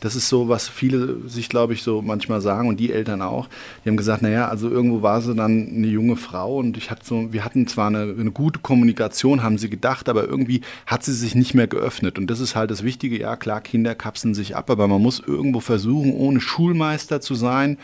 das 0.00 0.16
ist 0.16 0.28
so, 0.28 0.48
was 0.48 0.68
viele 0.68 1.28
sich, 1.28 1.48
glaube 1.48 1.72
ich, 1.72 1.82
so 1.82 2.02
manchmal 2.02 2.42
sagen 2.42 2.68
und 2.68 2.78
die 2.78 2.92
Eltern 2.92 3.22
auch. 3.22 3.48
Die 3.84 3.88
haben 3.88 3.96
gesagt, 3.96 4.20
naja, 4.20 4.48
also 4.48 4.68
irgendwo 4.68 5.00
war 5.00 5.22
sie 5.22 5.34
dann 5.34 5.68
eine 5.68 5.86
junge 5.86 6.16
Frau 6.16 6.58
und 6.58 6.76
ich 6.76 6.90
hatte 6.90 7.06
so, 7.06 7.32
wir 7.32 7.42
hatten 7.42 7.66
zwar 7.66 7.86
eine, 7.86 8.14
eine 8.18 8.30
gute 8.30 8.60
Kommunikation, 8.60 9.42
haben 9.42 9.56
sie 9.56 9.70
gedacht, 9.70 10.10
aber 10.10 10.24
irgendwie 10.24 10.60
hat 10.86 11.04
sie 11.04 11.14
sich 11.14 11.34
nicht 11.34 11.54
mehr 11.54 11.68
geöffnet. 11.68 12.18
Und 12.18 12.26
das 12.26 12.40
ist 12.40 12.54
halt 12.54 12.70
das 12.70 12.82
Wichtige. 12.82 13.18
Ja, 13.18 13.36
klar, 13.36 13.62
Kinder 13.62 13.94
kapseln 13.94 14.34
sich 14.34 14.56
ab, 14.56 14.68
aber 14.68 14.88
man 14.88 15.00
muss 15.00 15.20
irgendwo 15.20 15.60
versuchen, 15.60 16.12
ohne 16.12 16.40
Schulmeister 16.40 17.22
zu 17.22 17.34
sein 17.34 17.78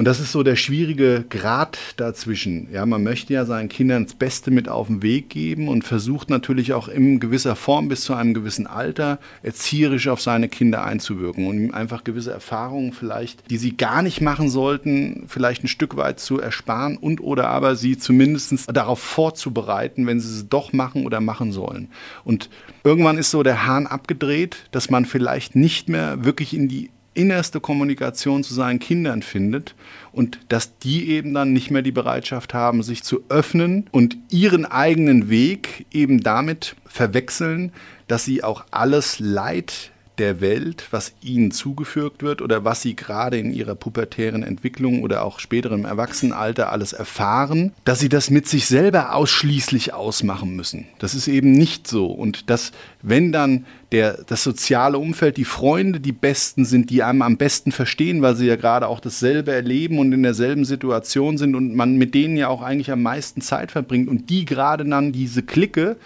und 0.00 0.06
das 0.06 0.18
ist 0.18 0.32
so 0.32 0.42
der 0.42 0.56
schwierige 0.56 1.26
Grad 1.28 1.76
dazwischen. 1.98 2.68
Ja, 2.72 2.86
man 2.86 3.02
möchte 3.02 3.34
ja 3.34 3.44
seinen 3.44 3.68
Kindern 3.68 4.04
das 4.06 4.14
Beste 4.14 4.50
mit 4.50 4.66
auf 4.66 4.86
den 4.86 5.02
Weg 5.02 5.28
geben 5.28 5.68
und 5.68 5.84
versucht 5.84 6.30
natürlich 6.30 6.72
auch 6.72 6.88
in 6.88 7.20
gewisser 7.20 7.54
Form 7.54 7.88
bis 7.88 8.00
zu 8.00 8.14
einem 8.14 8.32
gewissen 8.32 8.66
Alter 8.66 9.18
erzieherisch 9.42 10.08
auf 10.08 10.22
seine 10.22 10.48
Kinder 10.48 10.86
einzuwirken 10.86 11.46
und 11.46 11.62
ihm 11.62 11.74
einfach 11.74 12.02
gewisse 12.02 12.32
Erfahrungen 12.32 12.94
vielleicht, 12.94 13.50
die 13.50 13.58
sie 13.58 13.76
gar 13.76 14.00
nicht 14.00 14.22
machen 14.22 14.48
sollten, 14.48 15.24
vielleicht 15.28 15.64
ein 15.64 15.68
Stück 15.68 15.98
weit 15.98 16.18
zu 16.18 16.40
ersparen 16.40 16.96
und 16.96 17.20
oder 17.20 17.48
aber 17.48 17.76
sie 17.76 17.98
zumindest 17.98 18.74
darauf 18.74 19.00
vorzubereiten, 19.00 20.06
wenn 20.06 20.18
sie 20.18 20.34
es 20.34 20.48
doch 20.48 20.72
machen 20.72 21.04
oder 21.04 21.20
machen 21.20 21.52
sollen. 21.52 21.90
Und 22.24 22.48
irgendwann 22.84 23.18
ist 23.18 23.30
so 23.30 23.42
der 23.42 23.66
Hahn 23.66 23.86
abgedreht, 23.86 24.64
dass 24.70 24.88
man 24.88 25.04
vielleicht 25.04 25.56
nicht 25.56 25.90
mehr 25.90 26.24
wirklich 26.24 26.54
in 26.54 26.68
die 26.68 26.88
innerste 27.14 27.60
Kommunikation 27.60 28.44
zu 28.44 28.54
seinen 28.54 28.78
Kindern 28.78 29.22
findet 29.22 29.74
und 30.12 30.40
dass 30.48 30.78
die 30.78 31.10
eben 31.10 31.34
dann 31.34 31.52
nicht 31.52 31.70
mehr 31.70 31.82
die 31.82 31.92
Bereitschaft 31.92 32.54
haben, 32.54 32.82
sich 32.82 33.02
zu 33.02 33.24
öffnen 33.28 33.88
und 33.90 34.16
ihren 34.30 34.64
eigenen 34.64 35.28
Weg 35.28 35.86
eben 35.90 36.20
damit 36.20 36.76
verwechseln, 36.86 37.72
dass 38.06 38.24
sie 38.24 38.44
auch 38.44 38.64
alles 38.70 39.18
Leid 39.18 39.92
der 40.20 40.42
Welt, 40.42 40.86
was 40.90 41.14
ihnen 41.22 41.50
zugefügt 41.50 42.22
wird 42.22 42.42
oder 42.42 42.62
was 42.62 42.82
sie 42.82 42.94
gerade 42.94 43.38
in 43.38 43.52
ihrer 43.52 43.74
pubertären 43.74 44.42
Entwicklung 44.42 45.02
oder 45.02 45.24
auch 45.24 45.40
später 45.40 45.72
im 45.72 45.86
Erwachsenenalter 45.86 46.70
alles 46.70 46.92
erfahren, 46.92 47.72
dass 47.84 48.00
sie 48.00 48.10
das 48.10 48.28
mit 48.28 48.46
sich 48.46 48.66
selber 48.66 49.14
ausschließlich 49.14 49.94
ausmachen 49.94 50.54
müssen. 50.54 50.86
Das 50.98 51.14
ist 51.14 51.26
eben 51.26 51.52
nicht 51.52 51.88
so. 51.88 52.06
Und 52.06 52.50
dass, 52.50 52.72
wenn 53.00 53.32
dann 53.32 53.64
der, 53.92 54.22
das 54.24 54.44
soziale 54.44 54.98
Umfeld, 54.98 55.38
die 55.38 55.46
Freunde 55.46 56.00
die 56.00 56.12
Besten 56.12 56.66
sind, 56.66 56.90
die 56.90 57.02
einem 57.02 57.22
am 57.22 57.38
besten 57.38 57.72
verstehen, 57.72 58.20
weil 58.20 58.36
sie 58.36 58.46
ja 58.46 58.56
gerade 58.56 58.88
auch 58.88 59.00
dasselbe 59.00 59.52
erleben 59.52 59.98
und 59.98 60.12
in 60.12 60.22
derselben 60.22 60.66
Situation 60.66 61.38
sind 61.38 61.54
und 61.54 61.74
man 61.74 61.96
mit 61.96 62.14
denen 62.14 62.36
ja 62.36 62.48
auch 62.48 62.60
eigentlich 62.60 62.92
am 62.92 63.02
meisten 63.02 63.40
Zeit 63.40 63.72
verbringt 63.72 64.10
und 64.10 64.28
die 64.28 64.44
gerade 64.44 64.84
dann 64.84 65.12
diese 65.12 65.42
Clique 65.42 65.96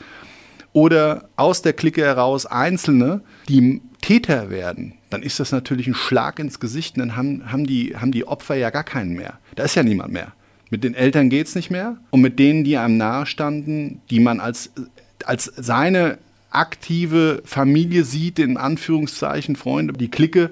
oder 0.75 1.29
aus 1.37 1.63
der 1.63 1.73
Clique 1.73 2.03
heraus 2.03 2.47
Einzelne, 2.47 3.23
die 3.49 3.81
Täter 4.05 4.51
werden, 4.51 4.93
dann 5.09 5.23
ist 5.23 5.41
das 5.41 5.51
natürlich 5.51 5.87
ein 5.87 5.95
Schlag 5.95 6.39
ins 6.39 6.61
Gesicht. 6.61 6.97
Und 6.97 7.01
dann 7.01 7.17
haben, 7.17 7.51
haben, 7.51 7.67
die, 7.67 7.97
haben 7.97 8.13
die 8.13 8.27
Opfer 8.27 8.55
ja 8.55 8.69
gar 8.69 8.85
keinen 8.85 9.15
mehr. 9.15 9.39
Da 9.55 9.65
ist 9.65 9.77
ja 9.77 9.83
niemand 9.83 10.13
mehr. 10.13 10.35
Mit 10.69 10.85
den 10.85 10.95
Eltern 10.95 11.31
geht 11.31 11.47
es 11.47 11.55
nicht 11.55 11.71
mehr. 11.71 11.97
Und 12.11 12.21
mit 12.21 12.39
denen, 12.39 12.65
die 12.65 12.77
einem 12.77 12.99
nahestanden, 12.99 14.03
die 14.11 14.21
man 14.21 14.41
als, 14.41 14.73
als 15.25 15.51
seine 15.57 16.19
aktive 16.51 17.41
Familie 17.47 18.05
sieht, 18.05 18.39
in 18.39 18.59
Anführungszeichen, 18.59 19.57
Freunde, 19.57 19.95
die 19.95 20.11
Clique, 20.11 20.51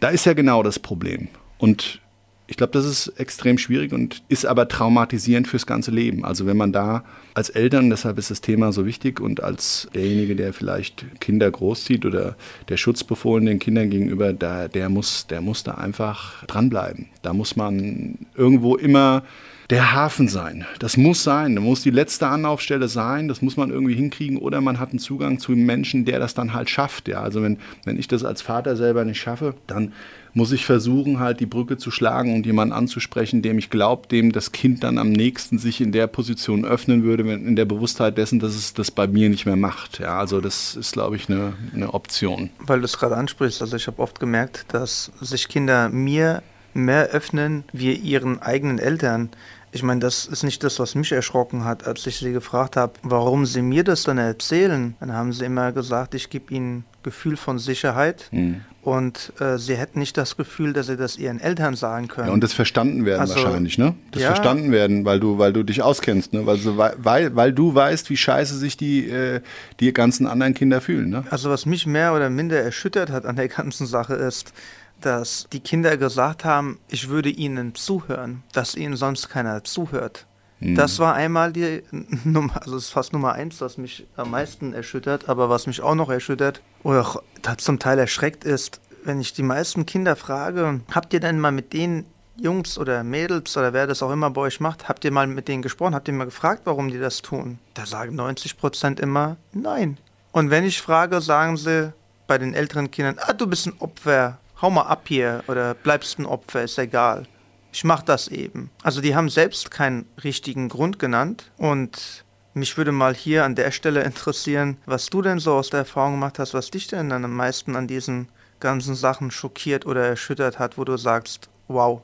da 0.00 0.08
ist 0.08 0.24
ja 0.24 0.32
genau 0.32 0.62
das 0.62 0.78
Problem. 0.78 1.28
Und 1.58 2.00
ich 2.46 2.56
glaube, 2.58 2.72
das 2.72 2.84
ist 2.84 3.08
extrem 3.18 3.56
schwierig 3.56 3.92
und 3.92 4.22
ist 4.28 4.44
aber 4.44 4.68
traumatisierend 4.68 5.48
fürs 5.48 5.66
ganze 5.66 5.90
Leben. 5.90 6.24
Also 6.24 6.44
wenn 6.44 6.58
man 6.58 6.72
da 6.72 7.04
als 7.32 7.48
Eltern, 7.48 7.88
deshalb 7.88 8.18
ist 8.18 8.30
das 8.30 8.42
Thema 8.42 8.70
so 8.70 8.84
wichtig 8.84 9.18
und 9.18 9.42
als 9.42 9.88
derjenige, 9.94 10.36
der 10.36 10.52
vielleicht 10.52 11.06
Kinder 11.20 11.50
großzieht 11.50 12.04
oder 12.04 12.36
der 12.68 12.76
Schutzbefohlen 12.76 13.46
den 13.46 13.58
Kindern 13.58 13.88
gegenüber, 13.88 14.34
da, 14.34 14.68
der, 14.68 14.90
muss, 14.90 15.26
der 15.26 15.40
muss 15.40 15.64
da 15.64 15.72
einfach 15.72 16.44
dranbleiben. 16.46 17.06
Da 17.22 17.32
muss 17.32 17.56
man 17.56 18.18
irgendwo 18.34 18.76
immer 18.76 19.22
der 19.70 19.92
Hafen 19.92 20.28
sein. 20.28 20.66
Das 20.78 20.96
muss 20.96 21.24
sein. 21.24 21.54
Da 21.54 21.62
muss 21.62 21.82
die 21.82 21.90
letzte 21.90 22.26
Anlaufstelle 22.26 22.88
sein. 22.88 23.28
Das 23.28 23.40
muss 23.40 23.56
man 23.56 23.70
irgendwie 23.70 23.94
hinkriegen. 23.94 24.36
Oder 24.36 24.60
man 24.60 24.78
hat 24.78 24.90
einen 24.90 24.98
Zugang 24.98 25.38
zu 25.38 25.52
einem 25.52 25.64
Menschen, 25.64 26.04
der 26.04 26.18
das 26.18 26.34
dann 26.34 26.52
halt 26.52 26.68
schafft. 26.68 27.08
Ja, 27.08 27.22
also 27.22 27.42
wenn, 27.42 27.58
wenn 27.84 27.98
ich 27.98 28.06
das 28.06 28.24
als 28.24 28.42
Vater 28.42 28.76
selber 28.76 29.04
nicht 29.04 29.20
schaffe, 29.20 29.54
dann 29.66 29.92
muss 30.34 30.50
ich 30.50 30.66
versuchen, 30.66 31.20
halt 31.20 31.40
die 31.40 31.46
Brücke 31.46 31.78
zu 31.78 31.90
schlagen 31.90 32.34
und 32.34 32.44
jemanden 32.44 32.74
anzusprechen, 32.74 33.40
dem 33.40 33.56
ich 33.58 33.70
glaube, 33.70 34.08
dem 34.08 34.32
das 34.32 34.52
Kind 34.52 34.82
dann 34.82 34.98
am 34.98 35.10
nächsten 35.10 35.58
sich 35.58 35.80
in 35.80 35.92
der 35.92 36.08
Position 36.08 36.64
öffnen 36.64 37.04
würde, 37.04 37.22
in 37.32 37.56
der 37.56 37.64
Bewusstheit 37.64 38.18
dessen, 38.18 38.40
dass 38.40 38.54
es 38.54 38.74
das 38.74 38.90
bei 38.90 39.06
mir 39.06 39.30
nicht 39.30 39.46
mehr 39.46 39.56
macht. 39.56 40.00
Ja, 40.00 40.18
also 40.18 40.40
das 40.40 40.74
ist, 40.74 40.92
glaube 40.92 41.16
ich, 41.16 41.28
eine, 41.28 41.54
eine 41.72 41.94
Option. 41.94 42.50
Weil 42.58 42.80
du 42.80 42.84
es 42.84 42.98
gerade 42.98 43.16
ansprichst, 43.16 43.62
also 43.62 43.76
ich 43.76 43.86
habe 43.86 44.02
oft 44.02 44.18
gemerkt, 44.18 44.66
dass 44.68 45.12
sich 45.20 45.48
Kinder 45.48 45.88
mir 45.88 46.42
mehr 46.74 47.06
öffnen 47.10 47.64
wie 47.72 47.92
ihren 47.92 48.42
eigenen 48.42 48.80
Eltern. 48.80 49.30
Ich 49.70 49.82
meine, 49.82 50.00
das 50.00 50.26
ist 50.26 50.42
nicht 50.42 50.62
das, 50.64 50.78
was 50.78 50.94
mich 50.94 51.12
erschrocken 51.12 51.64
hat, 51.64 51.86
als 51.86 52.06
ich 52.06 52.18
sie 52.18 52.32
gefragt 52.32 52.76
habe, 52.76 52.94
warum 53.02 53.46
sie 53.46 53.62
mir 53.62 53.84
das 53.84 54.02
dann 54.02 54.18
erzählen. 54.18 54.96
Dann 55.00 55.12
haben 55.12 55.32
sie 55.32 55.44
immer 55.44 55.72
gesagt, 55.72 56.14
ich 56.14 56.30
gebe 56.30 56.52
ihnen 56.54 56.84
Gefühl 57.02 57.36
von 57.36 57.58
Sicherheit 57.58 58.28
mhm. 58.32 58.62
Und 58.84 59.32
äh, 59.40 59.56
sie 59.56 59.76
hätten 59.76 59.98
nicht 59.98 60.18
das 60.18 60.36
Gefühl, 60.36 60.74
dass 60.74 60.88
sie 60.88 60.98
das 60.98 61.16
ihren 61.16 61.40
Eltern 61.40 61.74
sagen 61.74 62.06
können. 62.08 62.28
Ja, 62.28 62.34
und 62.34 62.44
das 62.44 62.52
verstanden 62.52 63.06
werden 63.06 63.22
also, 63.22 63.34
wahrscheinlich, 63.34 63.78
ne? 63.78 63.94
Das 64.10 64.22
ja, 64.22 64.28
verstanden 64.28 64.72
werden, 64.72 65.06
weil 65.06 65.20
du, 65.20 65.38
weil 65.38 65.54
du 65.54 65.62
dich 65.62 65.80
auskennst, 65.80 66.34
ne? 66.34 66.44
Weil, 66.44 66.58
weil, 66.98 67.34
weil 67.34 67.52
du 67.54 67.74
weißt, 67.74 68.10
wie 68.10 68.16
scheiße 68.16 68.58
sich 68.58 68.76
die, 68.76 69.08
äh, 69.08 69.40
die 69.80 69.92
ganzen 69.94 70.26
anderen 70.26 70.52
Kinder 70.52 70.82
fühlen, 70.82 71.08
ne? 71.08 71.24
Also 71.30 71.48
was 71.48 71.64
mich 71.64 71.86
mehr 71.86 72.14
oder 72.14 72.28
minder 72.28 72.60
erschüttert 72.60 73.10
hat 73.10 73.24
an 73.24 73.36
der 73.36 73.48
ganzen 73.48 73.86
Sache 73.86 74.14
ist, 74.14 74.52
dass 75.00 75.46
die 75.50 75.60
Kinder 75.60 75.96
gesagt 75.96 76.44
haben, 76.44 76.78
ich 76.88 77.08
würde 77.08 77.30
ihnen 77.30 77.74
zuhören, 77.74 78.42
dass 78.52 78.74
ihnen 78.74 78.96
sonst 78.96 79.30
keiner 79.30 79.64
zuhört. 79.64 80.26
Mhm. 80.64 80.74
Das 80.74 80.98
war 80.98 81.14
einmal 81.14 81.52
die 81.52 81.82
Nummer, 82.24 82.60
also 82.62 82.76
es 82.76 82.84
ist 82.84 82.90
fast 82.90 83.12
Nummer 83.12 83.32
eins, 83.32 83.60
was 83.60 83.76
mich 83.78 84.06
am 84.16 84.30
meisten 84.30 84.72
erschüttert, 84.72 85.28
aber 85.28 85.50
was 85.50 85.66
mich 85.66 85.82
auch 85.82 85.94
noch 85.94 86.10
erschüttert 86.10 86.60
oder 86.82 87.00
auch 87.00 87.22
zum 87.58 87.78
Teil 87.78 87.98
erschreckt 87.98 88.44
ist, 88.44 88.80
wenn 89.04 89.20
ich 89.20 89.34
die 89.34 89.42
meisten 89.42 89.84
Kinder 89.84 90.16
frage, 90.16 90.80
habt 90.92 91.12
ihr 91.12 91.20
denn 91.20 91.38
mal 91.38 91.52
mit 91.52 91.72
den 91.72 92.06
Jungs 92.36 92.78
oder 92.78 93.04
Mädels 93.04 93.56
oder 93.56 93.72
wer 93.72 93.86
das 93.86 94.02
auch 94.02 94.10
immer 94.10 94.30
bei 94.30 94.40
euch 94.40 94.58
macht, 94.58 94.88
habt 94.88 95.04
ihr 95.04 95.12
mal 95.12 95.26
mit 95.26 95.46
denen 95.46 95.62
gesprochen, 95.62 95.94
habt 95.94 96.08
ihr 96.08 96.14
mal 96.14 96.24
gefragt, 96.24 96.62
warum 96.64 96.90
die 96.90 96.98
das 96.98 97.22
tun? 97.22 97.58
Da 97.74 97.86
sagen 97.86 98.14
90 98.14 98.56
Prozent 98.56 98.98
immer 98.98 99.36
nein. 99.52 99.98
Und 100.32 100.50
wenn 100.50 100.64
ich 100.64 100.80
frage, 100.80 101.20
sagen 101.20 101.56
sie 101.56 101.92
bei 102.26 102.38
den 102.38 102.54
älteren 102.54 102.90
Kindern, 102.90 103.18
ah, 103.20 103.34
du 103.34 103.46
bist 103.46 103.66
ein 103.66 103.74
Opfer 103.78 104.38
hau 104.64 104.70
mal 104.70 104.82
ab 104.82 105.02
hier 105.08 105.44
oder 105.46 105.74
bleibst 105.74 106.18
ein 106.18 106.26
Opfer, 106.26 106.62
ist 106.62 106.78
egal. 106.78 107.26
Ich 107.74 107.82
mach 107.82 108.02
das 108.02 108.28
eben. 108.28 108.70
Also 108.84 109.00
die 109.00 109.16
haben 109.16 109.28
selbst 109.28 109.72
keinen 109.72 110.06
richtigen 110.22 110.68
Grund 110.68 111.00
genannt 111.00 111.50
und 111.56 112.24
mich 112.54 112.78
würde 112.78 112.92
mal 112.92 113.16
hier 113.16 113.44
an 113.44 113.56
der 113.56 113.72
Stelle 113.72 114.04
interessieren, 114.04 114.76
was 114.86 115.10
du 115.10 115.22
denn 115.22 115.40
so 115.40 115.54
aus 115.54 115.70
der 115.70 115.80
Erfahrung 115.80 116.12
gemacht 116.12 116.38
hast, 116.38 116.54
was 116.54 116.70
dich 116.70 116.86
denn 116.86 117.10
dann 117.10 117.24
am 117.24 117.34
meisten 117.34 117.74
an 117.74 117.88
diesen 117.88 118.28
ganzen 118.60 118.94
Sachen 118.94 119.32
schockiert 119.32 119.86
oder 119.86 120.06
erschüttert 120.06 120.60
hat, 120.60 120.78
wo 120.78 120.84
du 120.84 120.96
sagst, 120.96 121.50
wow, 121.66 122.00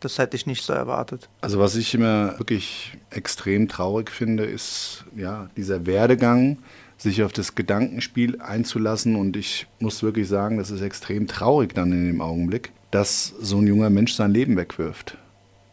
das 0.00 0.18
hätte 0.18 0.36
ich 0.36 0.46
nicht 0.46 0.64
so 0.64 0.72
erwartet. 0.72 1.28
Also 1.40 1.60
was 1.60 1.76
ich 1.76 1.94
immer 1.94 2.36
wirklich 2.40 2.98
extrem 3.10 3.68
traurig 3.68 4.10
finde, 4.10 4.44
ist 4.44 5.04
ja 5.14 5.48
dieser 5.56 5.86
Werdegang, 5.86 6.58
sich 6.98 7.22
auf 7.22 7.32
das 7.32 7.54
Gedankenspiel 7.54 8.40
einzulassen. 8.40 9.14
Und 9.14 9.36
ich 9.36 9.68
muss 9.78 10.02
wirklich 10.02 10.26
sagen, 10.26 10.58
das 10.58 10.72
ist 10.72 10.80
extrem 10.80 11.28
traurig 11.28 11.74
dann 11.74 11.92
in 11.92 12.08
dem 12.08 12.20
Augenblick, 12.20 12.72
dass 12.92 13.34
so 13.40 13.58
ein 13.58 13.66
junger 13.66 13.90
Mensch 13.90 14.12
sein 14.12 14.30
Leben 14.30 14.56
wegwirft. 14.56 15.18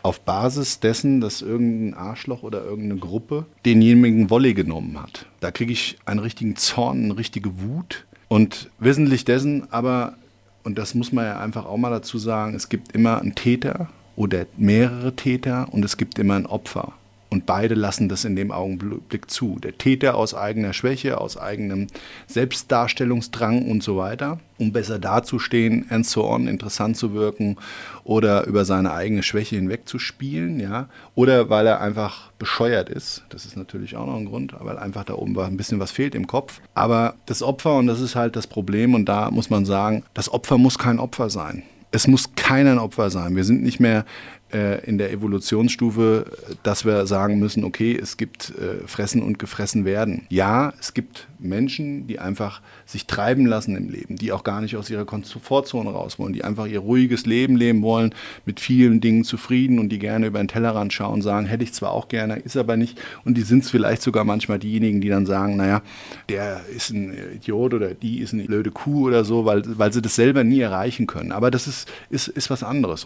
auf 0.01 0.21
Basis 0.21 0.79
dessen, 0.79 1.19
dass 1.19 1.41
irgendein 1.41 1.93
Arschloch 1.93 2.41
oder 2.41 2.63
irgendeine 2.63 2.99
Gruppe 3.01 3.45
denjenigen 3.65 4.29
Wolle 4.29 4.53
genommen 4.53 4.99
hat. 4.99 5.25
Da 5.41 5.51
kriege 5.51 5.73
ich 5.73 5.97
einen 6.05 6.21
richtigen 6.21 6.55
Zorn, 6.55 7.03
eine 7.03 7.17
richtige 7.17 7.61
Wut. 7.61 8.05
Und 8.29 8.69
wissentlich 8.79 9.25
dessen 9.25 9.71
aber, 9.73 10.15
und 10.63 10.77
das 10.77 10.95
muss 10.95 11.11
man 11.11 11.25
ja 11.25 11.39
einfach 11.39 11.65
auch 11.65 11.77
mal 11.77 11.89
dazu 11.89 12.17
sagen, 12.17 12.55
es 12.55 12.69
gibt 12.69 12.93
immer 12.93 13.19
einen 13.19 13.35
Täter 13.35 13.89
oder 14.15 14.45
mehrere 14.57 15.15
Täter 15.15 15.67
und 15.71 15.83
es 15.83 15.97
gibt 15.97 16.17
immer 16.17 16.35
ein 16.35 16.45
Opfer. 16.45 16.93
Und 17.31 17.45
beide 17.45 17.75
lassen 17.75 18.09
das 18.09 18.25
in 18.25 18.36
dem 18.36 18.51
Augenblick 18.51 19.29
zu. 19.29 19.59
Der 19.59 19.77
Täter 19.77 20.15
aus 20.15 20.33
eigener 20.33 20.74
Schwäche, 20.74 21.21
aus 21.21 21.38
eigenem 21.38 21.86
Selbstdarstellungsdrang 22.25 23.69
und 23.69 23.83
so 23.83 23.98
weiter, 23.98 24.39
um 24.57 24.74
besser 24.74 24.98
dazustehen, 24.98 25.86
and 25.89 26.07
so 26.07 26.25
on, 26.25 26.48
interessant 26.48 26.98
zu 26.98 27.13
wirken 27.13 27.57
oder 28.03 28.48
über 28.48 28.65
seine 28.65 28.93
eigene 28.93 29.21
Schwäche 29.21 29.57
hinwegzuspielen, 29.57 30.59
ja. 30.59 30.89
Oder 31.13 31.51
weil 31.51 31.67
er 31.67 31.81
einfach 31.81 32.31
bescheuert 32.39 32.89
ist. 32.89 33.24
Das 33.29 33.45
ist 33.45 33.55
natürlich 33.55 33.95
auch 33.95 34.07
noch 34.07 34.17
ein 34.17 34.25
Grund, 34.25 34.55
weil 34.59 34.79
einfach 34.79 35.03
da 35.03 35.13
oben 35.13 35.38
ein 35.38 35.57
bisschen 35.57 35.79
was 35.79 35.91
fehlt 35.91 36.15
im 36.15 36.25
Kopf. 36.25 36.62
Aber 36.74 37.13
das 37.27 37.43
Opfer, 37.43 37.75
und 37.75 37.86
das 37.86 38.01
ist 38.01 38.15
halt 38.15 38.36
das 38.36 38.48
Problem, 38.48 38.95
und 38.95 39.05
da 39.05 39.29
muss 39.29 39.51
man 39.51 39.65
sagen, 39.65 40.03
das 40.15 40.33
Opfer 40.33 40.57
muss 40.57 40.79
kein 40.79 40.98
Opfer 40.98 41.29
sein 41.29 41.62
es 41.91 42.07
muss 42.07 42.36
keiner 42.36 42.74
ein 42.74 42.79
Opfer 42.79 43.09
sein. 43.09 43.36
Wir 43.36 43.43
sind 43.43 43.63
nicht 43.63 43.79
mehr 43.79 44.05
äh, 44.53 44.83
in 44.85 44.97
der 44.97 45.11
Evolutionsstufe, 45.11 46.25
dass 46.63 46.85
wir 46.85 47.05
sagen 47.07 47.39
müssen, 47.39 47.63
okay, 47.63 47.97
es 47.99 48.17
gibt 48.17 48.51
äh, 48.51 48.87
Fressen 48.87 49.21
und 49.21 49.39
gefressen 49.39 49.85
werden. 49.85 50.25
Ja, 50.29 50.73
es 50.79 50.93
gibt 50.93 51.27
Menschen, 51.39 52.07
die 52.07 52.19
einfach 52.19 52.61
sich 52.85 53.05
treiben 53.05 53.45
lassen 53.45 53.75
im 53.75 53.89
Leben, 53.89 54.15
die 54.15 54.31
auch 54.31 54.43
gar 54.43 54.61
nicht 54.61 54.75
aus 54.75 54.89
ihrer 54.89 55.05
Komfortzone 55.05 55.89
raus 55.89 56.19
wollen, 56.19 56.33
die 56.33 56.43
einfach 56.43 56.67
ihr 56.67 56.79
ruhiges 56.79 57.25
Leben 57.25 57.55
leben 57.55 57.81
wollen, 57.81 58.13
mit 58.45 58.59
vielen 58.59 59.01
Dingen 59.01 59.23
zufrieden 59.23 59.79
und 59.79 59.89
die 59.89 59.99
gerne 59.99 60.27
über 60.27 60.39
den 60.39 60.47
Tellerrand 60.47 60.93
schauen, 60.93 61.21
sagen, 61.21 61.45
hätte 61.45 61.63
ich 61.63 61.73
zwar 61.73 61.91
auch 61.91 62.07
gerne, 62.07 62.37
ist 62.37 62.57
aber 62.57 62.77
nicht. 62.77 62.99
Und 63.23 63.37
die 63.37 63.43
sind 63.43 63.63
es 63.63 63.69
vielleicht 63.69 64.01
sogar 64.01 64.23
manchmal 64.23 64.59
diejenigen, 64.59 65.01
die 65.01 65.09
dann 65.09 65.25
sagen, 65.25 65.55
naja, 65.55 65.81
der 66.27 66.61
ist 66.75 66.89
ein 66.89 67.13
Idiot 67.35 67.73
oder 67.73 67.93
die 67.93 68.19
ist 68.19 68.33
eine 68.33 68.43
blöde 68.45 68.71
Kuh 68.71 69.07
oder 69.07 69.23
so, 69.23 69.45
weil, 69.45 69.63
weil 69.77 69.93
sie 69.93 70.01
das 70.01 70.15
selber 70.15 70.43
nie 70.43 70.59
erreichen 70.59 71.07
können. 71.07 71.31
Aber 71.31 71.51
das 71.51 71.67
ist, 71.67 71.87
ist, 72.09 72.27
ist 72.27 72.49
was 72.49 72.63
anderes. 72.63 73.05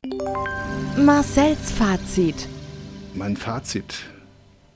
Marcells 1.35 1.71
Fazit. 1.71 2.47
Mein 3.15 3.35
Fazit. 3.37 4.03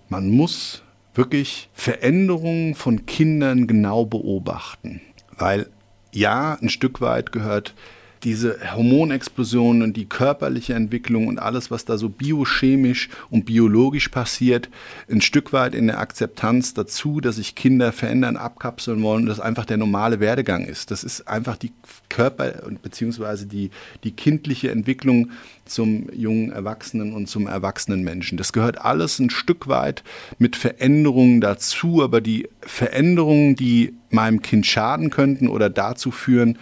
Man 0.09 0.27
muss 0.31 0.81
wirklich 1.13 1.69
Veränderungen 1.71 2.73
von 2.73 3.05
Kindern 3.05 3.67
genau 3.67 4.05
beobachten. 4.05 5.01
Weil 5.37 5.69
ja, 6.11 6.57
ein 6.59 6.69
Stück 6.69 6.99
weit 6.99 7.31
gehört 7.31 7.75
diese 8.23 8.57
Hormonexplosion 8.75 9.81
und 9.81 9.95
die 9.95 10.05
körperliche 10.05 10.73
Entwicklung 10.73 11.27
und 11.27 11.39
alles, 11.39 11.71
was 11.71 11.85
da 11.85 11.97
so 11.97 12.09
biochemisch 12.09 13.09
und 13.29 13.45
biologisch 13.45 14.09
passiert, 14.09 14.69
ein 15.09 15.21
Stück 15.21 15.53
weit 15.53 15.75
in 15.75 15.87
der 15.87 15.99
Akzeptanz 15.99 16.73
dazu, 16.73 17.21
dass 17.21 17.37
sich 17.37 17.55
Kinder 17.55 17.91
verändern, 17.91 18.37
abkapseln 18.37 19.01
wollen 19.03 19.23
und 19.23 19.29
das 19.29 19.39
einfach 19.39 19.65
der 19.65 19.77
normale 19.77 20.19
Werdegang 20.19 20.65
ist. 20.65 20.91
Das 20.91 21.03
ist 21.03 21.27
einfach 21.27 21.57
die 21.57 21.71
Körper- 22.09 22.61
bzw. 22.81 23.45
Die, 23.45 23.71
die 24.03 24.11
kindliche 24.11 24.71
Entwicklung 24.71 25.31
zum 25.65 26.09
jungen 26.13 26.51
Erwachsenen 26.51 27.13
und 27.13 27.27
zum 27.27 27.47
erwachsenen 27.47 28.03
Menschen. 28.03 28.37
Das 28.37 28.53
gehört 28.53 28.81
alles 28.81 29.19
ein 29.19 29.29
Stück 29.29 29.67
weit 29.67 30.03
mit 30.39 30.55
Veränderungen 30.55 31.41
dazu, 31.41 32.03
aber 32.03 32.21
die 32.21 32.47
Veränderungen, 32.61 33.55
die 33.55 33.93
meinem 34.09 34.41
Kind 34.41 34.65
schaden 34.65 35.09
könnten 35.09 35.47
oder 35.47 35.69
dazu 35.69 36.11
führen, 36.11 36.57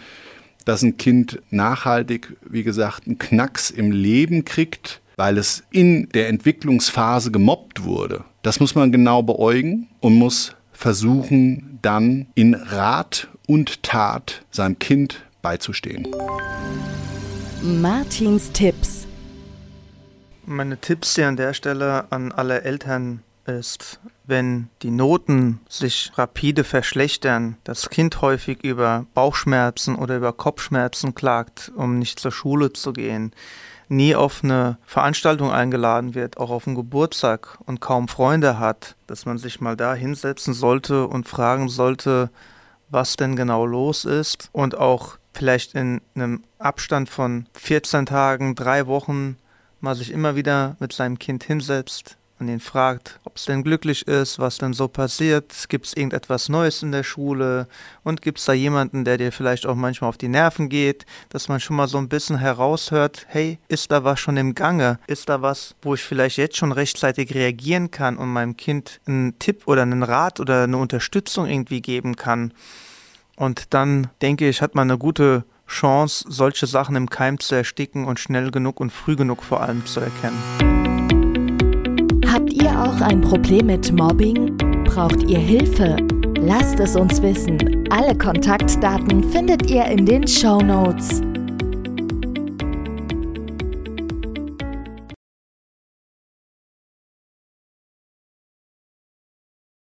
dass 0.65 0.81
ein 0.81 0.97
Kind 0.97 1.41
nachhaltig, 1.51 2.35
wie 2.47 2.63
gesagt, 2.63 3.05
einen 3.05 3.17
Knacks 3.17 3.69
im 3.69 3.91
Leben 3.91 4.45
kriegt, 4.45 5.01
weil 5.15 5.37
es 5.37 5.63
in 5.71 6.09
der 6.09 6.27
Entwicklungsphase 6.27 7.31
gemobbt 7.31 7.83
wurde. 7.83 8.25
Das 8.41 8.59
muss 8.59 8.75
man 8.75 8.91
genau 8.91 9.23
beäugen 9.23 9.87
und 10.01 10.15
muss 10.15 10.55
versuchen, 10.73 11.79
dann 11.81 12.27
in 12.35 12.53
Rat 12.53 13.29
und 13.47 13.83
Tat 13.83 14.43
seinem 14.51 14.77
Kind 14.79 15.23
beizustehen. 15.41 16.07
Martins 17.61 18.51
Tipps. 18.51 19.07
Meine 20.45 20.77
Tipps 20.77 21.15
hier 21.15 21.27
an 21.27 21.37
der 21.37 21.53
Stelle 21.53 22.11
an 22.11 22.31
alle 22.31 22.61
Eltern 22.61 23.21
ist, 23.45 23.99
wenn 24.25 24.69
die 24.81 24.91
Noten 24.91 25.59
sich 25.69 26.11
rapide 26.15 26.63
verschlechtern, 26.63 27.57
das 27.63 27.89
Kind 27.89 28.21
häufig 28.21 28.63
über 28.63 29.05
Bauchschmerzen 29.13 29.95
oder 29.95 30.17
über 30.17 30.33
Kopfschmerzen 30.33 31.15
klagt, 31.15 31.71
um 31.75 31.99
nicht 31.99 32.19
zur 32.19 32.31
Schule 32.31 32.73
zu 32.73 32.93
gehen, 32.93 33.31
nie 33.87 34.15
auf 34.15 34.43
eine 34.43 34.77
Veranstaltung 34.85 35.51
eingeladen 35.51 36.15
wird, 36.15 36.37
auch 36.37 36.49
auf 36.49 36.67
einen 36.67 36.75
Geburtstag 36.75 37.57
und 37.65 37.81
kaum 37.81 38.07
Freunde 38.07 38.59
hat, 38.59 38.95
dass 39.07 39.25
man 39.25 39.37
sich 39.37 39.61
mal 39.61 39.77
da 39.77 39.93
hinsetzen 39.93 40.53
sollte 40.53 41.07
und 41.07 41.27
fragen 41.27 41.69
sollte, 41.69 42.29
was 42.89 43.15
denn 43.15 43.35
genau 43.35 43.65
los 43.65 44.05
ist 44.05 44.49
und 44.51 44.77
auch 44.77 45.17
vielleicht 45.33 45.75
in 45.75 46.01
einem 46.15 46.43
Abstand 46.59 47.09
von 47.09 47.47
14 47.53 48.05
Tagen, 48.05 48.55
drei 48.55 48.87
Wochen 48.87 49.37
mal 49.81 49.95
sich 49.95 50.11
immer 50.11 50.35
wieder 50.35 50.77
mit 50.79 50.93
seinem 50.93 51.19
Kind 51.19 51.43
hinsetzt, 51.43 52.17
und 52.39 52.49
ihn 52.49 52.59
fragt, 52.59 53.19
ob 53.23 53.37
es 53.37 53.45
denn 53.45 53.63
glücklich 53.63 54.07
ist, 54.07 54.39
was 54.39 54.57
denn 54.57 54.73
so 54.73 54.87
passiert, 54.87 55.65
gibt 55.69 55.85
es 55.85 55.93
irgendetwas 55.95 56.49
Neues 56.49 56.83
in 56.83 56.91
der 56.91 57.03
Schule 57.03 57.67
und 58.03 58.21
gibt 58.21 58.39
es 58.39 58.45
da 58.45 58.53
jemanden, 58.53 59.05
der 59.05 59.17
dir 59.17 59.31
vielleicht 59.31 59.65
auch 59.65 59.75
manchmal 59.75 60.09
auf 60.09 60.17
die 60.17 60.27
Nerven 60.27 60.67
geht, 60.67 61.05
dass 61.29 61.47
man 61.47 61.59
schon 61.59 61.77
mal 61.77 61.87
so 61.87 61.97
ein 61.97 62.09
bisschen 62.09 62.37
heraushört, 62.37 63.25
hey, 63.29 63.59
ist 63.67 63.91
da 63.91 64.03
was 64.03 64.19
schon 64.19 64.37
im 64.37 64.53
Gange? 64.53 64.99
Ist 65.07 65.29
da 65.29 65.41
was, 65.41 65.75
wo 65.81 65.93
ich 65.93 66.03
vielleicht 66.03 66.37
jetzt 66.37 66.57
schon 66.57 66.71
rechtzeitig 66.71 67.33
reagieren 67.33 67.91
kann 67.91 68.17
und 68.17 68.29
meinem 68.29 68.57
Kind 68.57 68.99
einen 69.07 69.39
Tipp 69.39 69.63
oder 69.65 69.83
einen 69.83 70.03
Rat 70.03 70.39
oder 70.39 70.63
eine 70.63 70.77
Unterstützung 70.77 71.47
irgendwie 71.47 71.81
geben 71.81 72.15
kann? 72.15 72.53
Und 73.37 73.73
dann 73.73 74.09
denke 74.21 74.47
ich, 74.47 74.61
hat 74.61 74.75
man 74.75 74.89
eine 74.89 74.97
gute 74.97 75.45
Chance, 75.67 76.25
solche 76.29 76.67
Sachen 76.67 76.95
im 76.95 77.09
Keim 77.09 77.39
zu 77.39 77.55
ersticken 77.55 78.05
und 78.05 78.19
schnell 78.19 78.51
genug 78.51 78.79
und 78.79 78.91
früh 78.91 79.15
genug 79.15 79.43
vor 79.43 79.61
allem 79.61 79.85
zu 79.85 79.99
erkennen. 79.99 80.94
Habt 82.35 82.51
ihr 82.51 82.69
auch 82.69 82.99
ein 82.99 83.21
Problem 83.21 83.67
mit 83.67 83.93
Mobbing? 83.93 84.57
Braucht 84.83 85.23
ihr 85.23 85.39
Hilfe? 85.39 85.95
Lasst 86.41 86.77
es 86.81 86.97
uns 86.97 87.21
wissen. 87.21 87.87
Alle 87.89 88.13
Kontaktdaten 88.13 89.23
findet 89.31 89.71
ihr 89.71 89.85
in 89.85 90.05
den 90.05 90.27
Show 90.27 90.59
Notes. 90.59 91.21